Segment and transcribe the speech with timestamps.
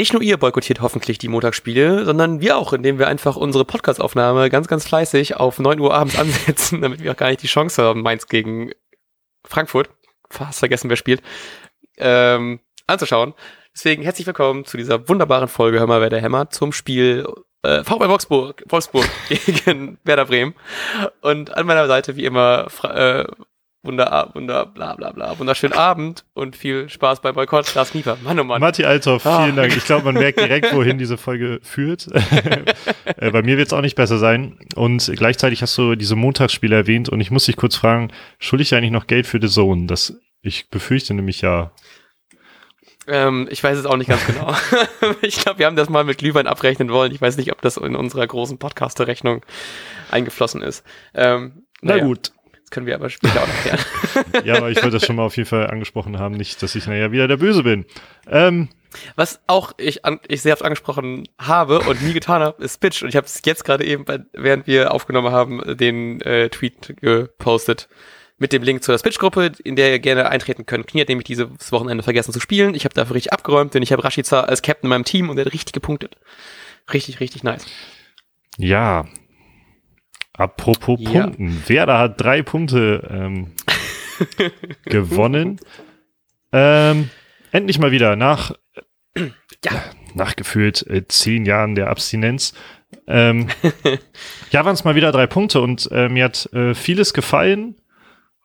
[0.00, 4.48] nicht nur ihr boykottiert hoffentlich die Montagsspiele, sondern wir auch, indem wir einfach unsere Podcast-Aufnahme
[4.48, 7.82] ganz, ganz fleißig auf 9 Uhr abends ansetzen, damit wir auch gar nicht die Chance
[7.82, 8.72] haben, Mainz gegen
[9.44, 9.90] Frankfurt,
[10.30, 11.20] fast vergessen, wer spielt,
[11.98, 13.34] ähm, anzuschauen.
[13.74, 17.26] Deswegen herzlich willkommen zu dieser wunderbaren Folge Hör mal, wer der hämmert zum Spiel
[17.62, 20.54] äh, VfL Wolfsburg, Wolfsburg gegen Werder Bremen.
[21.20, 23.26] Und an meiner Seite wie immer Fra äh,
[23.82, 27.74] Wunder, Wunder, bla bla bla, wunderschönen Abend und viel Spaß beim Boykott.
[27.74, 28.60] Lars Kniefer, Mann oh Mann.
[28.60, 29.44] Matti Althoff, ah.
[29.44, 29.56] vielen.
[29.56, 29.74] Dank.
[29.74, 32.06] Ich glaube, man merkt direkt, wohin diese Folge führt.
[33.16, 34.58] äh, bei mir wird es auch nicht besser sein.
[34.76, 38.74] Und gleichzeitig hast du diese Montagsspiele erwähnt und ich muss dich kurz fragen, schulde ich
[38.74, 39.86] eigentlich noch Geld für The Zone?
[39.86, 41.70] Das, ich befürchte nämlich ja.
[43.06, 44.54] Ähm, ich weiß es auch nicht ganz genau.
[45.22, 47.12] ich glaube, wir haben das mal mit Glühwein abrechnen wollen.
[47.12, 49.42] Ich weiß nicht, ob das in unserer großen Podcaster-Rechnung
[50.10, 50.84] eingeflossen ist.
[51.14, 52.04] Ähm, Na naja.
[52.04, 52.32] gut.
[52.70, 54.44] Das können wir aber später auch noch klären.
[54.44, 56.86] ja, aber ich wollte das schon mal auf jeden Fall angesprochen haben, nicht, dass ich
[56.86, 57.84] naja wieder der Böse bin.
[58.28, 58.68] Ähm,
[59.16, 63.02] was auch ich, an, ich sehr oft angesprochen habe und nie getan habe, ist Pitch.
[63.02, 67.88] Und ich habe es jetzt gerade eben, während wir aufgenommen haben, den äh, Tweet gepostet
[68.38, 70.86] mit dem Link zur Pitch-Gruppe, in der ihr gerne eintreten könnt.
[70.86, 72.76] Knie hat nämlich dieses Wochenende vergessen zu spielen.
[72.76, 75.34] Ich habe dafür richtig abgeräumt, denn ich habe Rashica als Captain in meinem Team und
[75.36, 76.16] der hat richtig gepunktet.
[76.92, 77.66] Richtig, richtig nice.
[78.58, 79.06] Ja,
[80.40, 81.24] Apropos ja.
[81.24, 81.62] Punkten.
[81.66, 83.48] Werder hat drei Punkte ähm,
[84.86, 85.60] gewonnen.
[86.50, 87.10] Ähm,
[87.52, 88.52] endlich mal wieder nach,
[89.16, 89.84] ja.
[90.14, 92.54] nach gefühlt äh, zehn Jahren der Abstinenz.
[93.06, 93.48] Ähm,
[94.50, 97.76] ja, waren es mal wieder drei Punkte und äh, mir hat äh, vieles gefallen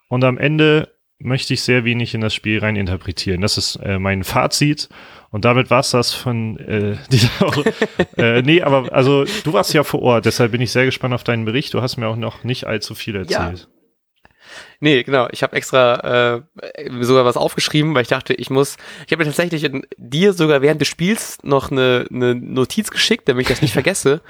[0.09, 3.39] und am Ende möchte ich sehr wenig in das Spiel rein interpretieren.
[3.39, 4.89] Das ist äh, mein Fazit
[5.35, 7.73] und damit war es das von äh, dieser Woche.
[8.15, 11.25] äh, nee, aber also du warst ja vor Ort, deshalb bin ich sehr gespannt auf
[11.25, 11.73] deinen Bericht.
[11.73, 13.59] Du hast mir auch noch nicht allzu viel erzählt.
[13.59, 13.74] Ja.
[14.79, 15.27] Nee, genau.
[15.31, 18.77] Ich habe extra äh, sogar was aufgeschrieben, weil ich dachte, ich muss.
[19.07, 23.49] Ich habe tatsächlich dir sogar während des Spiels noch eine, eine Notiz geschickt, damit ich
[23.49, 24.21] das nicht vergesse.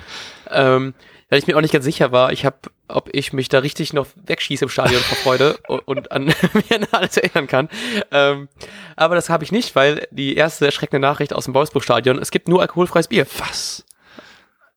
[0.51, 0.93] ähm,
[1.29, 3.93] weil ich mir auch nicht ganz sicher war, ich habe, ob ich mich da richtig
[3.93, 6.25] noch wegschieße im Stadion vor Freude und, und an
[6.69, 7.69] mir an alles erinnern kann.
[8.11, 8.47] Ähm,
[8.95, 12.47] aber das habe ich nicht, weil die erste erschreckende Nachricht aus dem Wolfsburg-Stadion, es gibt
[12.47, 13.25] nur alkoholfreies Bier.
[13.39, 13.85] Was?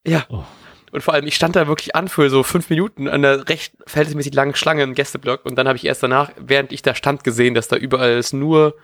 [0.04, 0.25] Ja.
[0.30, 0.44] Oh.
[0.93, 3.75] Und vor allem, ich stand da wirklich an für so fünf Minuten an der recht
[3.87, 7.25] verhältnismäßig langen Schlange im Gästeblock und dann habe ich erst danach, während ich da stand,
[7.25, 8.76] gesehen, dass da überall es nur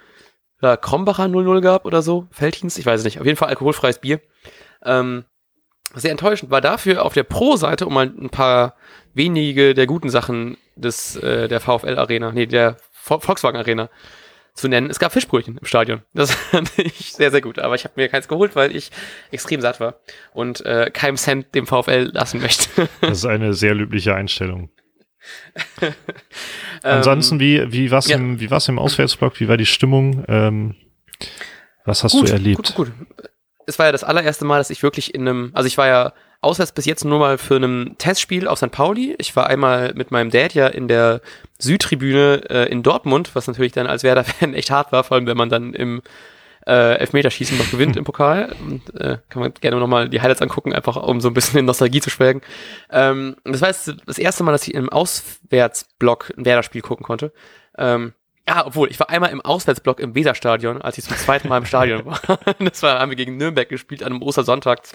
[0.63, 3.99] ja, Krombacher 00 gab oder so, Feldhins, ich weiß es nicht, auf jeden Fall alkoholfreies
[3.99, 4.21] Bier.
[4.85, 5.25] Ähm,
[5.95, 8.75] sehr enttäuschend war dafür auf der Pro-Seite, um mal ein paar
[9.15, 13.91] wenige der guten Sachen des äh, der VfL Arena, nee, der Volkswagen Arena
[14.55, 14.89] zu nennen.
[14.89, 16.03] Es gab Fischbrötchen im Stadion.
[16.15, 17.59] Das fand ich sehr, sehr gut.
[17.59, 18.91] Aber ich habe mir keins geholt, weil ich
[19.31, 20.01] extrem satt war
[20.33, 22.89] und äh, keinem Cent dem VfL lassen möchte.
[23.01, 24.71] das ist eine sehr löbliche Einstellung.
[26.83, 28.17] Ansonsten, wie, wie war's ja.
[28.17, 29.41] im, wie war's im Auswärtsblock?
[29.41, 30.25] Wie war die Stimmung?
[30.29, 30.75] Ähm,
[31.85, 32.75] was hast gut, du erlebt?
[32.75, 32.93] Gut, gut
[33.67, 36.13] es war ja das allererste Mal, dass ich wirklich in einem, also ich war ja
[36.41, 38.71] auswärts bis jetzt nur mal für einem Testspiel auf St.
[38.71, 39.15] Pauli.
[39.19, 41.21] Ich war einmal mit meinem Dad ja in der
[41.65, 45.37] Südtribüne äh, in Dortmund, was natürlich dann als Werder-Fan echt hart war, vor allem wenn
[45.37, 46.03] man dann im
[46.67, 48.55] äh, Elfmeterschießen noch gewinnt im Pokal.
[48.61, 51.67] Und, äh, kann man gerne nochmal die Highlights angucken, einfach um so ein bisschen in
[51.67, 52.43] Nostalgie zu schwelgen.
[52.91, 57.33] Ähm, das war jetzt das erste Mal, dass ich im Auswärtsblock ein Werder-Spiel gucken konnte.
[57.77, 58.15] Ähm,
[58.49, 61.67] ja, obwohl, ich war einmal im Auswärtsblock im Weserstadion, als ich zum zweiten Mal im
[61.67, 62.21] Stadion war.
[62.59, 64.87] das war, haben wir gegen Nürnberg gespielt an einem Ostersonntag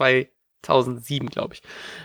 [0.63, 1.61] 2007, glaube ich.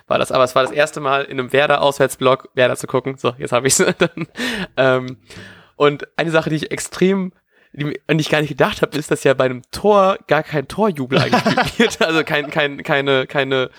[0.06, 3.16] War das, aber es war das erste Mal in einem Werder-Auswärtsblock Werder zu gucken.
[3.16, 4.28] So, jetzt habe ich es dann.
[4.76, 5.16] Ähm,
[5.76, 7.32] und eine Sache, die ich extrem
[7.75, 10.43] die, an die ich gar nicht gedacht habe, ist, dass ja bei einem Tor gar
[10.43, 12.03] kein Torjubel eingespielt wird.
[12.03, 13.70] Also kein, kein, keine, keine,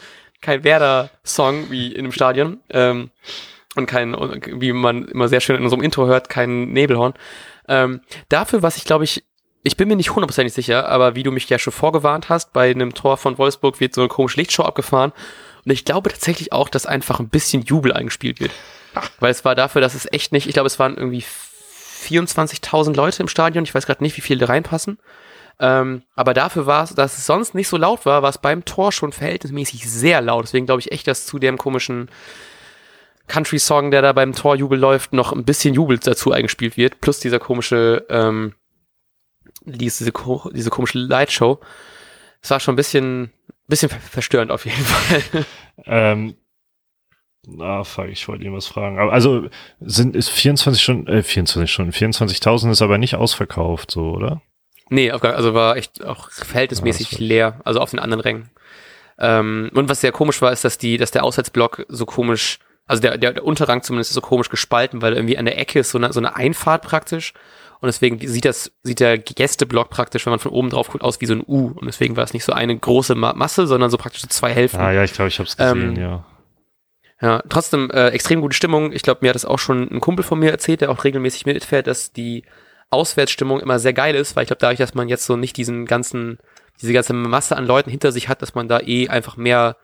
[0.41, 2.59] kein Werder-Song wie in einem Stadion.
[2.69, 3.11] Ähm,
[3.75, 7.13] und kein, wie man immer sehr schön in unserem Intro hört, kein Nebelhorn.
[7.67, 9.23] Ähm, dafür, was ich glaube ich,
[9.65, 12.69] ich bin mir nicht hundertprozentig sicher, aber wie du mich ja schon vorgewarnt hast, bei
[12.69, 15.11] einem Tor von Wolfsburg wird so eine komische Lichtshow abgefahren.
[15.65, 18.51] Und ich glaube tatsächlich auch, dass einfach ein bisschen Jubel eingespielt wird.
[19.19, 21.23] Weil es war dafür, dass es echt nicht, ich glaube, es waren irgendwie
[22.03, 23.63] 24.000 Leute im Stadion.
[23.63, 24.99] Ich weiß gerade nicht, wie viele da reinpassen.
[25.59, 28.65] Ähm, aber dafür war es, dass es sonst nicht so laut war, war es beim
[28.65, 30.45] Tor schon verhältnismäßig sehr laut.
[30.45, 32.09] Deswegen glaube ich echt, dass zu dem komischen
[33.27, 37.39] Country-Song, der da beim Torjubel läuft, noch ein bisschen Jubel dazu eingespielt wird, plus dieser
[37.39, 38.53] komische, ähm,
[39.65, 40.11] diese,
[40.53, 41.59] diese komische Lightshow.
[42.41, 43.31] Es war schon ein bisschen,
[43.67, 45.45] bisschen verstörend auf jeden Fall.
[45.85, 46.35] Ähm,
[47.47, 48.99] na, fuck, ich wollte ihn was fragen.
[48.99, 49.47] Aber also
[49.79, 54.41] sind ist 24 Stunden, äh, 24 Stunden, 24.000 ist aber nicht ausverkauft, so, oder?
[54.89, 58.49] Nee, also war echt auch verhältnismäßig ja, leer, also auf den anderen Rängen.
[59.17, 63.01] Ähm, und was sehr komisch war, ist, dass die, dass der Auswärtsblock so komisch also
[63.01, 65.91] der, der, der Unterrang zumindest ist so komisch gespalten, weil irgendwie an der Ecke ist
[65.91, 67.33] so eine, so eine Einfahrt praktisch.
[67.85, 71.21] Und deswegen sieht das, sieht der Gästeblock praktisch, wenn man von oben drauf guckt, aus
[71.21, 71.67] wie so ein U.
[71.67, 74.51] Und deswegen war es nicht so eine große Ma Masse, sondern so praktisch so zwei
[74.51, 74.79] Hälften.
[74.79, 76.25] Ah ja, ich glaube, ich habe es gesehen, ähm, ja.
[77.21, 78.91] Ja, trotzdem äh, extrem gute Stimmung.
[78.91, 81.45] Ich glaube, mir hat das auch schon ein Kumpel von mir erzählt, der auch regelmäßig
[81.45, 82.43] mitfährt, dass die
[82.89, 85.85] Auswärtsstimmung immer sehr geil ist, weil ich glaube, dadurch, dass man jetzt so nicht diesen
[85.85, 86.39] ganzen,
[86.81, 89.77] diese ganze Masse an Leuten hinter sich hat, dass man da eh einfach mehr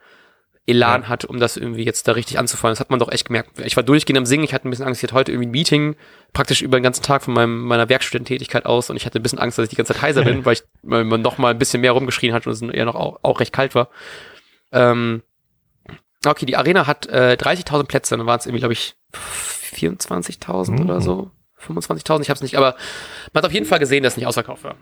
[0.66, 1.08] Elan ja.
[1.08, 2.72] hat, um das irgendwie jetzt da richtig anzufallen.
[2.72, 3.58] Das hat man doch echt gemerkt.
[3.60, 5.52] Ich war durchgehend am Singen, ich hatte ein bisschen Angst, ich hatte heute irgendwie ein
[5.52, 5.96] Meeting,
[6.32, 9.40] praktisch über den ganzen Tag von meinem, meiner Werkstudententätigkeit aus und ich hatte ein bisschen
[9.40, 11.58] Angst, dass ich die ganze Zeit heiser bin, weil ich weil man noch mal ein
[11.58, 13.88] bisschen mehr rumgeschrien hat und es eher noch auch, auch recht kalt war.
[14.70, 15.22] Ähm,
[16.24, 18.94] okay, die Arena hat äh, 30.000 Plätze, dann waren es irgendwie, glaube ich,
[19.74, 20.80] 24.000 mhm.
[20.82, 21.30] oder so.
[21.62, 22.74] 25.000, ich habe es nicht, aber
[23.32, 24.76] man hat auf jeden Fall gesehen, dass es nicht ausverkauft war.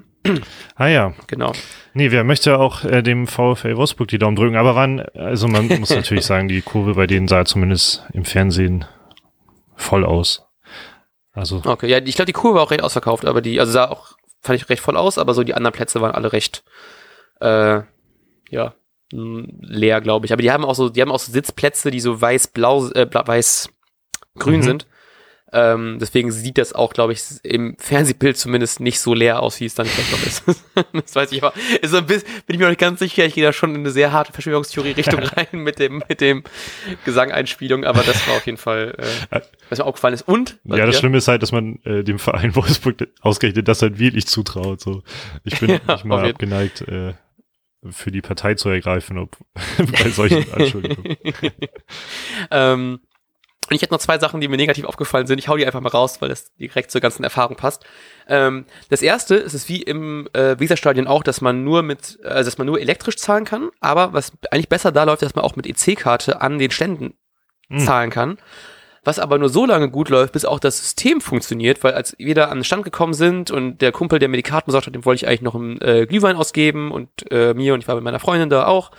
[0.74, 1.14] Ah ja.
[1.26, 1.52] Genau.
[1.94, 5.66] Nee, wer möchte auch äh, dem VfL Wolfsburg die Daumen drücken, aber wann, also man
[5.80, 8.84] muss natürlich sagen, die Kurve bei denen sah zumindest im Fernsehen
[9.76, 10.46] voll aus.
[11.32, 11.62] Also.
[11.64, 14.16] Okay, ja, ich glaube, die Kurve war auch recht ausverkauft, aber die, also sah auch,
[14.40, 16.64] fand ich recht voll aus, aber so die anderen Plätze waren alle recht,
[17.40, 17.82] äh,
[18.50, 18.74] ja,
[19.12, 20.32] leer, glaube ich.
[20.32, 24.56] Aber die haben auch so, die haben auch so Sitzplätze, die so weiß-blau, äh, weiß-grün
[24.56, 24.62] mhm.
[24.62, 24.86] sind.
[25.52, 29.64] Ähm, deswegen sieht das auch, glaube ich, im Fernsehbild zumindest nicht so leer aus, wie
[29.64, 30.66] es dann vielleicht noch ist.
[30.92, 31.52] das weiß ich aber.
[31.82, 33.24] Ist ein bisschen, bin ich mir noch nicht ganz sicher.
[33.24, 36.44] Ich gehe da schon in eine sehr harte Verschwörungstheorie-Richtung rein mit dem, mit dem
[37.04, 38.94] Gesangeinspielung, aber das war auf jeden Fall,
[39.30, 40.28] äh, was mir aufgefallen ist.
[40.28, 40.58] Und?
[40.64, 44.26] Ja, das Schlimme ist halt, dass man äh, dem Verein Wolfsburg ausgerechnet das halt wirklich
[44.26, 44.80] zutraut.
[44.80, 45.02] So.
[45.44, 47.14] Ich bin ja, nicht mal abgeneigt, äh,
[47.88, 49.36] für die Partei zu ergreifen, ob
[49.78, 51.16] bei solchen Anschuldigungen.
[52.50, 53.00] ähm,
[53.70, 55.38] und ich hätte noch zwei Sachen, die mir negativ aufgefallen sind.
[55.38, 57.84] Ich hau die einfach mal raus, weil das direkt zur ganzen Erfahrung passt.
[58.26, 62.48] Ähm, das erste ist es wie im äh, Weserstadion auch, dass man nur mit, also
[62.50, 65.54] dass man nur elektrisch zahlen kann, aber was eigentlich besser da läuft, dass man auch
[65.54, 67.14] mit EC-Karte an den Ständen
[67.68, 67.78] hm.
[67.78, 68.38] zahlen kann.
[69.02, 72.34] Was aber nur so lange gut läuft, bis auch das System funktioniert, weil als wir
[72.34, 74.94] da an den Stand gekommen sind und der Kumpel, der mir die Karten besorgt hat,
[74.94, 77.94] dem wollte ich eigentlich noch einen äh, Glühwein ausgeben und äh, mir und ich war
[77.94, 78.90] mit meiner Freundin da auch.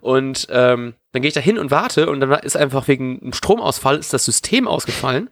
[0.00, 3.32] Und ähm, dann gehe ich da hin und warte und dann ist einfach wegen einem
[3.32, 5.28] Stromausfall ist das System ausgefallen.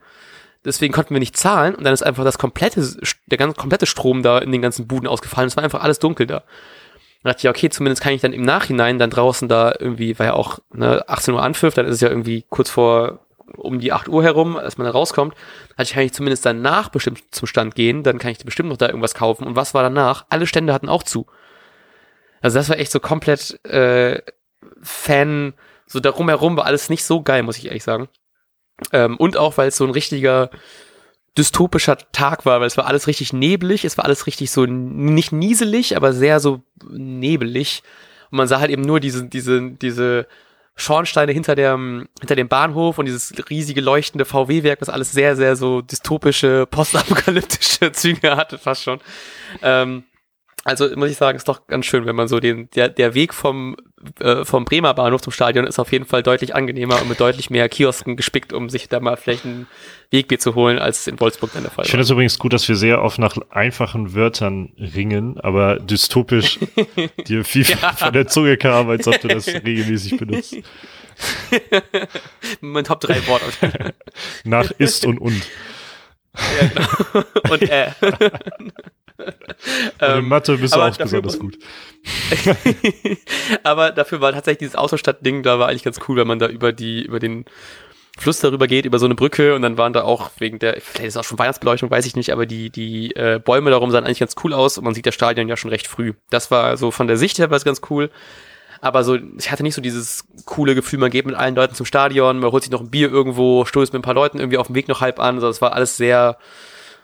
[0.65, 2.85] Deswegen konnten wir nicht zahlen und dann ist einfach das komplette,
[3.27, 5.47] der ganze komplette Strom da in den ganzen Buden ausgefallen.
[5.47, 6.43] Es war einfach alles dunkel da.
[7.23, 10.27] Dann dachte ich, okay, zumindest kann ich dann im Nachhinein dann draußen da irgendwie, war
[10.27, 13.26] ja auch ne, 18 Uhr Anpfiff, dann ist es ja irgendwie kurz vor
[13.57, 15.35] um die 8 Uhr herum, als man da rauskommt,
[15.77, 18.77] hatte ich, kann ich zumindest danach bestimmt zum Stand gehen, dann kann ich bestimmt noch
[18.77, 19.47] da irgendwas kaufen.
[19.47, 20.27] Und was war danach?
[20.29, 21.27] Alle Stände hatten auch zu.
[22.41, 24.23] Also das war echt so komplett äh,
[24.83, 25.55] Fan,
[25.87, 28.09] so darum herum war alles nicht so geil, muss ich ehrlich sagen.
[28.93, 30.51] Ähm, und auch, weil es so ein richtiger
[31.37, 35.33] dystopischer Tag war, weil es war alles richtig neblig, es war alles richtig so nicht
[35.33, 37.83] nieselig, aber sehr so nebelig.
[38.31, 40.27] Und man sah halt eben nur diese, diese, diese
[40.77, 45.57] Schornsteine hinter dem, hinter dem Bahnhof und dieses riesige leuchtende VW-Werk, was alles sehr, sehr
[45.57, 49.01] so dystopische, postapokalyptische Züge hatte, fast schon.
[49.63, 50.05] Ähm,
[50.67, 53.33] also muss ich sagen, ist doch ganz schön, wenn man so den, der, der Weg
[53.33, 53.77] vom,
[54.19, 57.51] äh, vom Bremer Bahnhof zum Stadion ist auf jeden Fall deutlich angenehmer und mit deutlich
[57.51, 59.69] mehr Kiosken gespickt, um sich da mal vielleicht ein
[60.11, 62.69] Wegbier zu holen, als in Wolfsburg dann der Fall Ich finde es übrigens gut, dass
[62.69, 66.59] wir sehr oft nach einfachen Wörtern ringen, aber dystopisch
[67.29, 67.93] dir viel ja.
[67.93, 70.57] von der Zunge kam, als ob du das regelmäßig benutzt.
[72.61, 73.43] mein Top 3 Wort.
[74.43, 75.43] nach ist und und.
[76.35, 77.53] Ja, genau.
[77.53, 77.91] Und äh.
[80.01, 81.59] Ähm, Mathe bist du auch besonders gut.
[83.63, 86.73] aber dafür war tatsächlich dieses Autostadt-Ding, da war eigentlich ganz cool, wenn man da über
[86.73, 87.47] die, über den
[88.19, 91.09] Fluss darüber geht, über so eine Brücke und dann waren da auch wegen der, vielleicht
[91.09, 94.21] ist auch schon Weihnachtsbeleuchtung, weiß ich nicht, aber die, die äh, Bäume darum sahen eigentlich
[94.21, 96.15] ganz cool aus und man sieht das Stadion ja schon recht früh.
[96.31, 98.11] Das war so von der Sicht her war es ganz cool.
[98.81, 101.87] Aber so, ich hatte nicht so dieses coole Gefühl, man geht mit allen Leuten zum
[101.87, 104.67] Stadion, man holt sich noch ein Bier irgendwo, stoßt mit ein paar Leuten irgendwie auf
[104.67, 105.37] dem Weg noch halb an.
[105.37, 106.39] Also das war alles sehr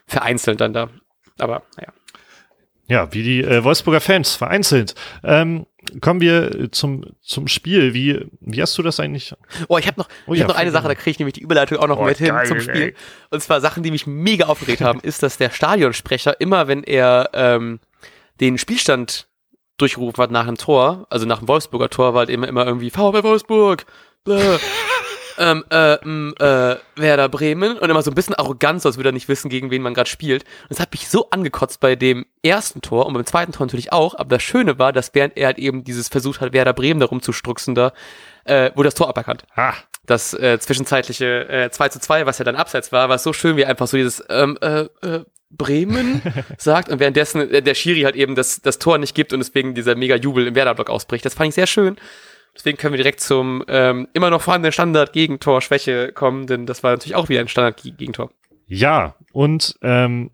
[0.06, 0.88] vereinzelt dann da.
[1.38, 1.92] Aber naja.
[2.88, 4.94] Ja, wie die äh, Wolfsburger Fans vereinzelt.
[5.22, 5.66] Ähm,
[6.00, 7.94] kommen wir zum, zum Spiel.
[7.94, 9.34] Wie, wie hast du das eigentlich?
[9.68, 11.34] Oh, ich habe noch, oh, ich ja, hab noch eine Sache, da kriege ich nämlich
[11.34, 12.82] die Überleitung auch noch oh, mit geil, hin zum Spiel.
[12.82, 12.94] Ey.
[13.30, 17.30] Und zwar Sachen, die mich mega aufgeregt haben, ist, dass der Stadionsprecher immer, wenn er
[17.34, 17.80] ähm,
[18.40, 19.28] den Spielstand
[19.78, 22.90] durchgerufen hat nach einem Tor, also nach dem Wolfsburger Tor, war halt immer, immer irgendwie
[22.90, 23.86] VfB Wolfsburg.
[24.24, 24.58] Bäh
[25.38, 29.28] ähm, äh, äh, Werder Bremen und immer so ein bisschen arrogant, als würde er nicht
[29.28, 30.42] wissen, gegen wen man gerade spielt.
[30.42, 33.92] Und das hat mich so angekotzt bei dem ersten Tor und beim zweiten Tor natürlich
[33.92, 34.14] auch.
[34.14, 37.06] Aber das Schöne war, dass während er halt eben dieses versucht hat, Werder Bremen da
[37.06, 37.92] rumzustruxen, da
[38.44, 39.44] äh, wurde das Tor aberkannt.
[39.54, 39.74] Ah.
[40.06, 43.56] Das äh, zwischenzeitliche äh, 2 zu 2, was ja dann abseits war, war so schön,
[43.56, 46.22] wie einfach so dieses ähm, äh, äh, Bremen
[46.58, 49.74] sagt und währenddessen äh, der Schiri halt eben das, das Tor nicht gibt und deswegen
[49.74, 51.24] dieser mega Jubel im Werder-Block ausbricht.
[51.24, 51.96] Das fand ich sehr schön.
[52.54, 57.14] Deswegen können wir direkt zum ähm, immer noch vorhandenen Standard-Gegentor-Schwäche kommen, denn das war natürlich
[57.14, 58.30] auch wieder ein Standard-Gegentor.
[58.66, 60.30] Ja, und ähm,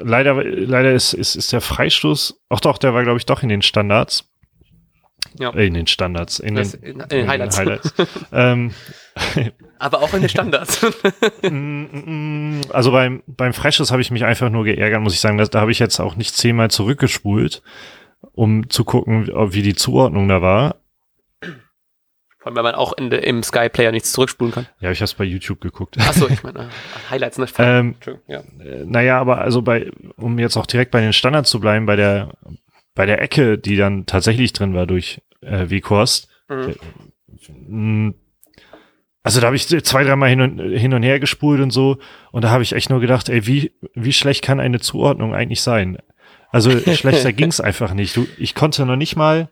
[0.00, 3.48] leider, leider ist, ist, ist der Freistoß, auch doch, der war, glaube ich, doch in
[3.48, 4.30] den Standards.
[5.38, 5.50] Ja.
[5.50, 7.58] Äh, in den Standards, in, den, in, in den Highlights.
[7.58, 7.94] In den Highlights.
[8.32, 8.70] ähm,
[9.78, 10.84] Aber auch in den Standards.
[11.42, 15.36] Mm, mm, also beim, beim Freischuss habe ich mich einfach nur geärgert, muss ich sagen.
[15.36, 17.62] Da, da habe ich jetzt auch nicht zehnmal zurückgespult,
[18.34, 20.76] um zu gucken, wie die Zuordnung da war.
[22.44, 24.66] Vor allem, weil man auch in de, im Sky Player nichts zurückspulen kann.
[24.78, 25.96] Ja, ich habe es bei YouTube geguckt.
[25.98, 27.46] Achso, ich meine, äh, Highlights, ne?
[27.56, 27.94] ähm,
[28.26, 28.40] ja.
[28.60, 31.96] Äh, naja, aber also bei, um jetzt auch direkt bei den Standards zu bleiben, bei
[31.96, 32.34] der,
[32.94, 36.68] bei der Ecke, die dann tatsächlich drin war durch äh, Weghorst, mhm.
[36.68, 38.14] Äh,
[39.22, 41.96] also da habe ich zwei, dreimal hin und, hin und her gespult und so.
[42.30, 45.62] Und da habe ich echt nur gedacht, ey, wie, wie schlecht kann eine Zuordnung eigentlich
[45.62, 45.96] sein?
[46.54, 48.16] Also schlechter ging's einfach nicht.
[48.16, 49.48] Du, ich konnte noch nicht mal,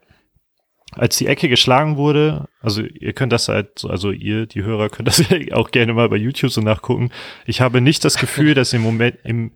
[0.92, 5.08] als die Ecke geschlagen wurde, also ihr könnt das halt, also ihr, die Hörer, könnt
[5.08, 7.10] das auch gerne mal bei YouTube so nachgucken.
[7.46, 9.52] Ich habe nicht das Gefühl, dass im Moment, im,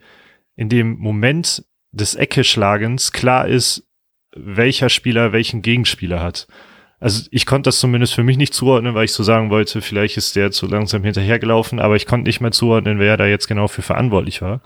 [0.57, 3.87] in dem Moment des Ecke-Schlagens klar ist,
[4.35, 6.49] welcher Spieler welchen Gegenspieler hat
[6.99, 10.17] also ich konnte das zumindest für mich nicht zuordnen, weil ich so sagen wollte, vielleicht
[10.17, 13.69] ist der zu langsam hinterhergelaufen, aber ich konnte nicht mehr zuordnen, wer da jetzt genau
[13.69, 14.63] für verantwortlich war.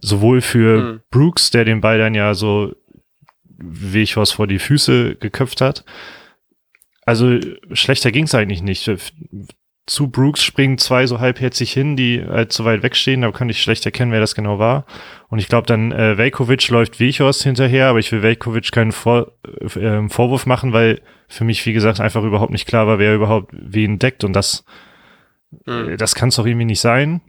[0.00, 1.00] Sowohl für mhm.
[1.10, 2.74] Brooks, der den Ball dann ja so
[3.62, 5.84] wie ich was vor die Füße geköpft hat.
[7.04, 7.38] Also
[7.72, 8.88] schlechter ging es eigentlich nicht
[9.90, 13.22] zu Brooks springen zwei so halbherzig hin, die halt zu weit wegstehen.
[13.22, 14.86] Da kann ich schlecht erkennen, wer das genau war.
[15.28, 19.32] Und ich glaube, dann äh, Velkovic läuft Wiechhorst hinterher, aber ich will Velkovic keinen Vor
[19.74, 23.52] äh, Vorwurf machen, weil für mich, wie gesagt, einfach überhaupt nicht klar war, wer überhaupt
[23.52, 24.22] wen deckt.
[24.22, 24.64] Und das,
[25.66, 25.90] mhm.
[25.90, 27.20] äh, das kann es doch irgendwie nicht sein.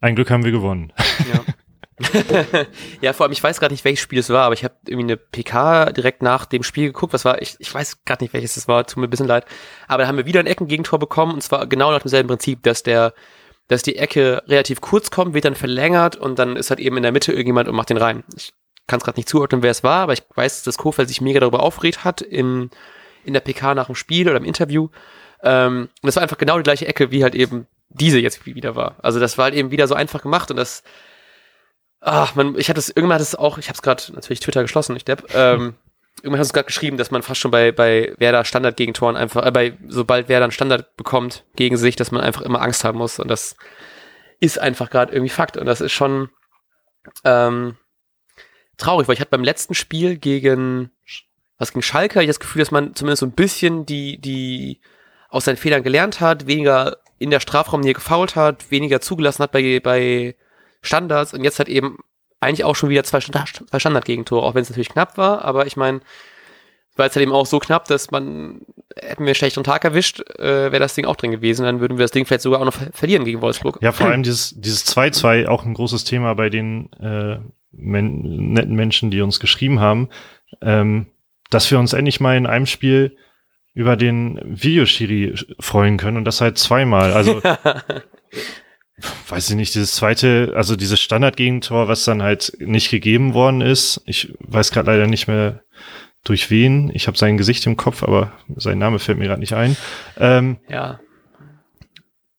[0.00, 0.92] Ein Glück haben wir gewonnen.
[1.32, 1.40] Ja.
[3.00, 5.12] ja, vor allem, ich weiß gerade nicht, welches Spiel es war, aber ich habe irgendwie
[5.12, 7.12] eine PK direkt nach dem Spiel geguckt.
[7.12, 9.44] Was war, ich, ich weiß gerade nicht, welches es war, tut mir ein bisschen leid.
[9.88, 12.82] Aber da haben wir wieder ein Eckengegentor bekommen und zwar genau nach demselben Prinzip, dass
[12.82, 13.14] der,
[13.66, 17.02] dass die Ecke relativ kurz kommt, wird dann verlängert und dann ist halt eben in
[17.02, 18.22] der Mitte irgendjemand und macht den rein.
[18.36, 18.52] Ich
[18.86, 21.40] kann es gerade nicht zuordnen, wer es war, aber ich weiß, dass Kofeld sich mega
[21.40, 22.70] darüber aufgeregt hat in,
[23.24, 24.88] in der PK nach dem Spiel oder im Interview.
[25.42, 28.76] Ähm, und das war einfach genau die gleiche Ecke, wie halt eben diese jetzt wieder
[28.76, 28.96] war.
[29.02, 30.82] Also das war halt eben wieder so einfach gemacht und das
[32.00, 34.62] ach, man, ich hatte es, irgendwann hat es auch, ich habe es gerade natürlich Twitter
[34.62, 35.74] geschlossen, ich depp, ähm,
[36.22, 39.16] irgendwann hat es gerade geschrieben, dass man fast schon bei, bei Werder Standard gegen Toren
[39.16, 42.84] einfach, äh, bei, sobald Werder einen Standard bekommt gegen sich, dass man einfach immer Angst
[42.84, 43.56] haben muss und das
[44.40, 46.30] ist einfach gerade irgendwie Fakt und das ist schon,
[47.24, 47.76] ähm,
[48.76, 50.90] traurig, weil ich hatte beim letzten Spiel gegen,
[51.58, 54.80] was gegen Schalke, ich das Gefühl, dass man zumindest so ein bisschen die, die
[55.28, 59.80] aus seinen Fehlern gelernt hat, weniger in der Strafraumnähe gefault hat, weniger zugelassen hat bei,
[59.80, 60.34] bei
[60.82, 61.98] Standards und jetzt hat eben
[62.40, 65.76] eigentlich auch schon wieder zwei, zwei Standardgegentore, auch wenn es natürlich knapp war, aber ich
[65.76, 66.00] meine,
[66.96, 68.60] weil es halt eben auch so knapp, dass man,
[68.96, 71.96] hätten wir einen schlechteren Tag erwischt, äh, wäre das Ding auch drin gewesen, dann würden
[71.96, 73.78] wir das Ding vielleicht sogar auch noch verlieren gegen Wolfsburg.
[73.80, 77.38] Ja, vor allem dieses, dieses 2-2, auch ein großes Thema bei den äh,
[77.70, 80.08] men netten Menschen, die uns geschrieben haben,
[80.60, 81.06] ähm,
[81.50, 83.16] dass wir uns endlich mal in einem Spiel
[83.78, 87.12] über den Videoschiri freuen können und das halt zweimal.
[87.12, 87.40] Also
[89.28, 94.02] weiß ich nicht, dieses zweite, also dieses Standardgegentor, was dann halt nicht gegeben worden ist.
[94.04, 95.62] Ich weiß gerade leider nicht mehr
[96.24, 96.90] durch wen.
[96.92, 99.76] Ich habe sein Gesicht im Kopf, aber sein Name fällt mir gerade nicht ein.
[100.18, 100.98] Ähm, ja.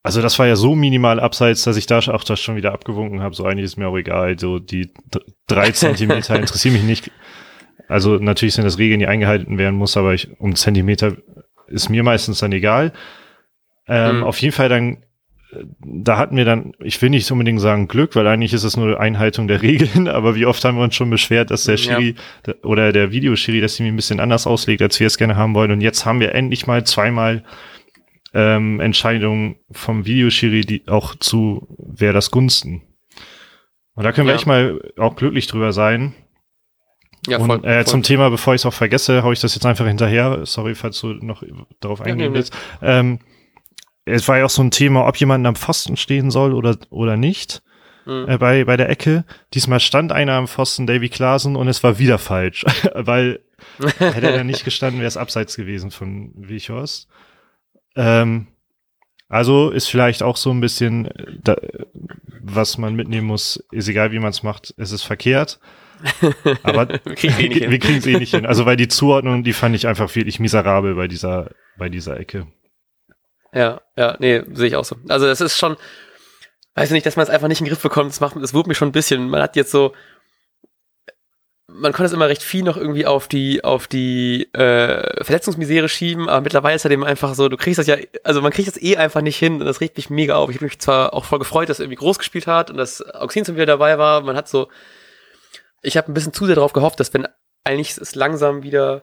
[0.02, 3.22] Also das war ja so minimal abseits, dass ich da auch das schon wieder abgewunken
[3.22, 3.34] habe.
[3.34, 4.38] So eigentlich ist mir auch egal.
[4.38, 4.92] So die
[5.46, 7.10] drei Zentimeter interessieren mich nicht.
[7.88, 11.16] Also natürlich sind das Regeln, die eingehalten werden muss, aber ich, um Zentimeter
[11.68, 12.92] ist mir meistens dann egal.
[13.86, 14.24] Ähm, mhm.
[14.24, 14.98] Auf jeden Fall dann
[15.80, 19.00] da hatten wir dann, ich will nicht unbedingt sagen Glück, weil eigentlich ist es nur
[19.00, 22.14] Einhaltung der Regeln, aber wie oft haben wir uns schon beschwert, dass der Schiri
[22.46, 22.54] ja.
[22.62, 25.72] oder der Videoschiri das irgendwie ein bisschen anders auslegt, als wir es gerne haben wollen.
[25.72, 27.44] Und jetzt haben wir endlich mal zweimal
[28.32, 32.82] ähm, Entscheidungen vom Videoschiri, die auch zu wer das Gunsten.
[33.94, 36.14] Und da können wir echt mal auch glücklich drüber sein.
[37.26, 37.86] Ja, voll, Und äh, voll.
[37.86, 40.44] zum Thema, bevor ich es auch vergesse, hau ich das jetzt einfach hinterher.
[40.44, 41.42] Sorry, falls du noch
[41.80, 42.56] darauf eingehen willst.
[42.82, 43.18] Ähm,
[44.04, 47.16] es war ja auch so ein Thema, ob jemand am Pfosten stehen soll oder, oder
[47.16, 47.62] nicht.
[48.06, 48.26] Mhm.
[48.28, 49.24] Äh, bei, bei der Ecke.
[49.54, 52.64] Diesmal stand einer am Pfosten, Davy Klaasen, und es war wieder falsch.
[52.94, 53.40] Weil
[53.98, 57.08] hätte er nicht gestanden, wäre es abseits gewesen von Wichhorst.
[57.96, 58.48] Ähm,
[59.28, 61.08] also ist vielleicht auch so ein bisschen,
[61.42, 61.56] da,
[62.42, 65.60] was man mitnehmen muss, ist egal wie man es macht, es ist verkehrt.
[66.62, 68.46] Aber wir kriegen es eh nicht hin.
[68.46, 72.46] Also weil die Zuordnung, die fand ich einfach wirklich miserabel bei dieser, bei dieser Ecke.
[73.52, 74.96] Ja, ja, nee, sehe ich auch so.
[75.08, 75.76] Also das ist schon,
[76.74, 78.54] weiß ich nicht, dass man es einfach nicht in den Griff bekommt, das macht, das
[78.54, 79.28] wurmt mich schon ein bisschen.
[79.28, 79.92] Man hat jetzt so,
[81.66, 86.28] man konnte es immer recht viel noch irgendwie auf die, auf die äh, Verletzungsmisere schieben,
[86.28, 88.80] aber mittlerweile ist er dem einfach so, du kriegst das ja, also man kriegt das
[88.80, 90.50] eh einfach nicht hin und das regt mich mega auf.
[90.50, 93.02] Ich habe mich zwar auch voll gefreut, dass er irgendwie groß gespielt hat und dass
[93.02, 94.20] Auxinson wieder dabei war.
[94.22, 94.68] Man hat so,
[95.82, 97.26] ich habe ein bisschen zu sehr darauf gehofft, dass wenn
[97.64, 99.02] eigentlich es langsam wieder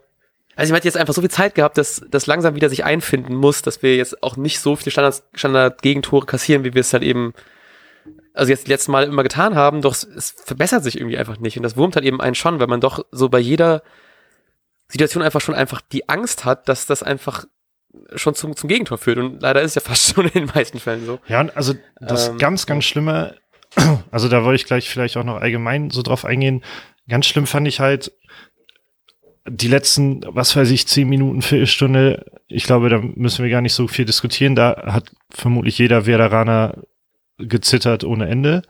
[0.58, 3.36] also ich meine, jetzt einfach so viel Zeit gehabt, dass das langsam wieder sich einfinden
[3.36, 7.04] muss, dass wir jetzt auch nicht so viele Standard, Standard-Gegentore kassieren, wie wir es halt
[7.04, 7.34] eben,
[8.34, 11.58] also jetzt die letzten Mal immer getan haben, doch es verbessert sich irgendwie einfach nicht.
[11.58, 13.84] Und das wurmt halt eben einen schon, weil man doch so bei jeder
[14.88, 17.46] Situation einfach schon einfach die Angst hat, dass das einfach
[18.16, 19.20] schon zum, zum Gegentor führt.
[19.20, 21.20] Und leider ist es ja fast schon in den meisten Fällen so.
[21.28, 23.36] Ja, also das ähm, ganz, ganz Schlimme,
[24.12, 26.64] also da wollte ich gleich vielleicht auch noch allgemein so drauf eingehen.
[27.08, 28.12] Ganz schlimm fand ich halt,
[29.50, 33.74] die letzten, was weiß ich, zehn Minuten, Viertelstunde, ich glaube, da müssen wir gar nicht
[33.74, 34.56] so viel diskutieren.
[34.56, 36.76] Da hat vermutlich jeder Veteraner
[37.38, 38.64] gezittert ohne Ende.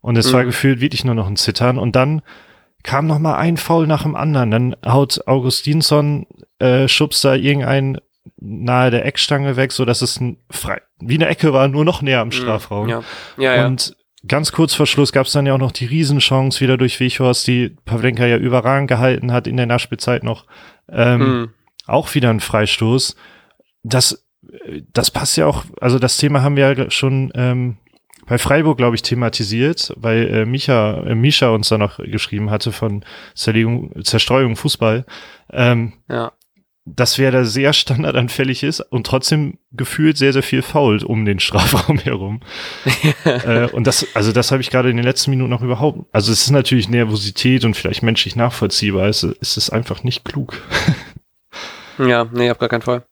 [0.00, 0.32] Und es mhm.
[0.32, 1.78] war gefühlt wirklich nur noch ein Zittern.
[1.78, 2.22] Und dann
[2.82, 4.50] kam noch mal ein Foul nach dem anderen.
[4.50, 6.26] Dann haut Augustinsson,
[6.58, 7.98] äh, schubst da irgendein
[8.38, 12.02] nahe der Eckstange weg, so dass es ein frei, wie eine Ecke war, nur noch
[12.02, 12.32] näher am mhm.
[12.32, 12.88] Strafraum.
[12.88, 13.02] Ja.
[13.38, 13.66] Ja, ja.
[13.66, 17.00] Und ganz kurz vor Schluss gab es dann ja auch noch die Riesenchance wieder durch
[17.00, 20.46] Wichhorst, die Pavlenka ja überragend gehalten hat in der Nachspielzeit noch.
[20.88, 21.48] Ähm, mhm.
[21.86, 23.16] Auch wieder ein Freistoß.
[23.82, 24.24] Das,
[24.92, 27.78] das passt ja auch, also das Thema haben wir ja schon ähm,
[28.26, 32.70] bei Freiburg, glaube ich, thematisiert, weil äh, Micha, äh, Misha uns da noch geschrieben hatte
[32.70, 35.04] von Zerlegung, Zerstreuung Fußball.
[35.50, 36.32] Ähm, ja
[36.96, 41.40] dass wer da sehr standardanfällig ist und trotzdem gefühlt sehr, sehr viel fault um den
[41.40, 42.40] Strafraum herum.
[43.24, 46.32] äh, und das, also das habe ich gerade in den letzten Minuten noch überhaupt, also
[46.32, 50.60] es ist natürlich Nervosität und vielleicht menschlich nachvollziehbar, es, es ist einfach nicht klug.
[51.98, 53.04] ja, nee, auf gar keinen Fall.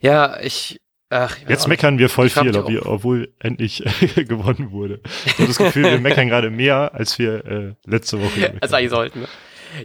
[0.00, 0.78] Ja, ich,
[1.14, 3.84] Ach, ja, Jetzt meckern wir voll viel, ob wir, obwohl endlich
[4.16, 5.00] gewonnen wurde.
[5.26, 8.54] Ich habe das Gefühl, wir meckern gerade mehr, als wir äh, letzte Woche.
[8.62, 9.26] Als eigentlich sollten.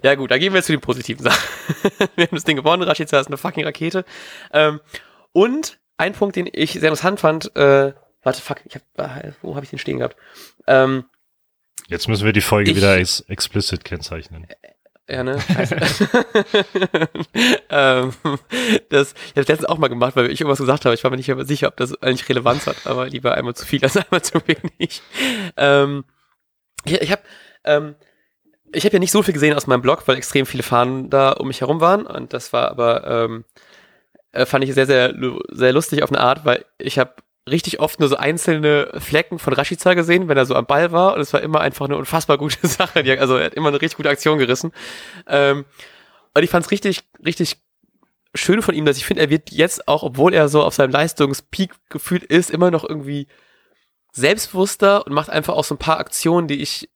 [0.04, 1.42] Ja gut, da gehen wir jetzt zu den positiven Sachen.
[2.16, 4.06] wir haben das Ding gewonnen, Rashica ist eine fucking Rakete.
[4.52, 4.80] Ähm,
[5.34, 8.84] und ein Punkt, den ich sehr interessant fand, äh, warte, fuck, ich hab,
[9.26, 10.16] äh, wo habe ich den stehen gehabt?
[10.68, 11.06] Ähm,
[11.88, 14.48] jetzt müssen wir die Folge ich, wieder ex explicit kennzeichnen.
[15.10, 15.40] Ja, ne?
[17.70, 18.14] ähm,
[18.90, 20.96] das, ich habe letztens auch mal gemacht, weil ich irgendwas gesagt habe.
[20.96, 23.82] Ich war mir nicht sicher, ob das eigentlich Relevanz hat, aber lieber einmal zu viel
[23.84, 25.02] als einmal zu wenig.
[25.56, 26.04] Ähm,
[26.84, 27.22] ich ich habe
[27.64, 27.96] ähm,
[28.74, 31.32] ich habe ja nicht so viel gesehen aus meinem Blog, weil extrem viele Fahnen da
[31.32, 32.06] um mich herum waren.
[32.06, 33.46] Und das war aber, ähm,
[34.32, 35.14] äh, fand ich sehr, sehr,
[35.50, 37.14] sehr lustig auf eine Art, weil ich habe
[37.50, 41.16] richtig oft nur so einzelne Flecken von Rashica gesehen, wenn er so am Ball war.
[41.16, 43.04] Und es war immer einfach eine unfassbar gute Sache.
[43.20, 44.72] Also er hat immer eine richtig gute Aktion gerissen.
[45.28, 45.66] Ähm,
[46.34, 47.58] und ich fand es richtig, richtig
[48.36, 50.92] schön von ihm, dass ich finde, er wird jetzt auch, obwohl er so auf seinem
[50.92, 53.28] Leistungspeak gefühlt ist, immer noch irgendwie
[54.12, 56.90] selbstbewusster und macht einfach auch so ein paar Aktionen, die ich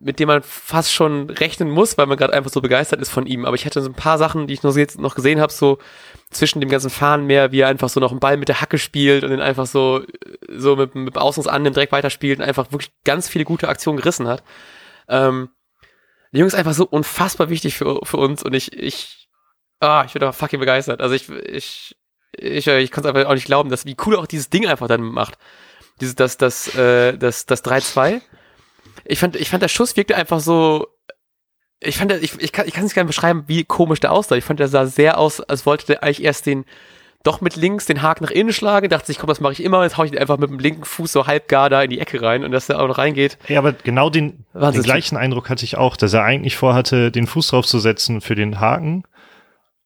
[0.00, 3.26] mit dem man fast schon rechnen muss, weil man gerade einfach so begeistert ist von
[3.26, 3.44] ihm.
[3.44, 5.78] Aber ich hätte so ein paar Sachen, die ich noch, jetzt noch gesehen habe, so
[6.30, 8.78] zwischen dem ganzen Fahren mehr, wie er einfach so noch einen Ball mit der Hacke
[8.78, 10.02] spielt und den einfach so,
[10.48, 13.98] so mit, mit Außens an dem Dreck weiterspielt und einfach wirklich ganz viele gute Aktionen
[13.98, 14.42] gerissen hat.
[15.08, 15.50] Ähm,
[16.32, 19.28] der Junge ist einfach so unfassbar wichtig für, für uns und ich, ich,
[19.80, 21.00] ah, ich bin da fucking begeistert.
[21.00, 21.96] Also ich, ich,
[22.36, 24.88] ich, ich konnte es einfach auch nicht glauben, dass wie cool auch dieses Ding einfach
[24.88, 25.38] dann macht.
[26.00, 28.20] Dieses, das, das, äh, das, das 3-2
[29.04, 30.86] ich fand, ich fand, der Schuss wirkte einfach so,
[31.80, 34.36] ich fand, ich, ich kann, ich kann es gar nicht beschreiben, wie komisch der aussah.
[34.36, 36.64] Ich fand, der sah sehr aus, als wollte der eigentlich erst den,
[37.22, 39.82] doch mit links den Haken nach innen schlagen, dachte sich, komm, das mache ich immer,
[39.82, 41.98] jetzt hau ich den einfach mit dem linken Fuß so halb gar da in die
[41.98, 43.36] Ecke rein und dass der auch noch reingeht.
[43.48, 47.26] Ja, aber genau den, den gleichen Eindruck hatte ich auch, dass er eigentlich vorhatte, den
[47.26, 49.04] Fuß draufzusetzen für den Haken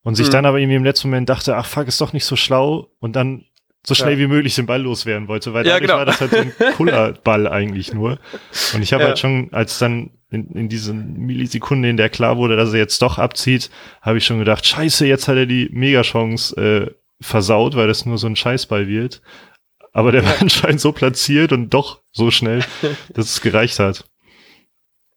[0.02, 0.32] und sich hm.
[0.32, 3.16] dann aber irgendwie im letzten Moment dachte, ach fuck, ist doch nicht so schlau und
[3.16, 3.46] dann
[3.82, 4.18] so schnell ja.
[4.18, 5.98] wie möglich den Ball loswerden wollte, weil ja, dadurch genau.
[5.98, 8.18] war das halt so ein Kullerball eigentlich nur.
[8.74, 9.08] Und ich habe ja.
[9.08, 13.00] halt schon, als dann in, in diesen Millisekunde, in der klar wurde, dass er jetzt
[13.02, 13.70] doch abzieht,
[14.02, 18.18] habe ich schon gedacht, scheiße, jetzt hat er die Megachance äh, versaut, weil das nur
[18.18, 19.22] so ein Scheißball wird.
[19.92, 22.62] Aber der war anscheinend so platziert und doch so schnell,
[23.14, 24.04] dass es gereicht hat.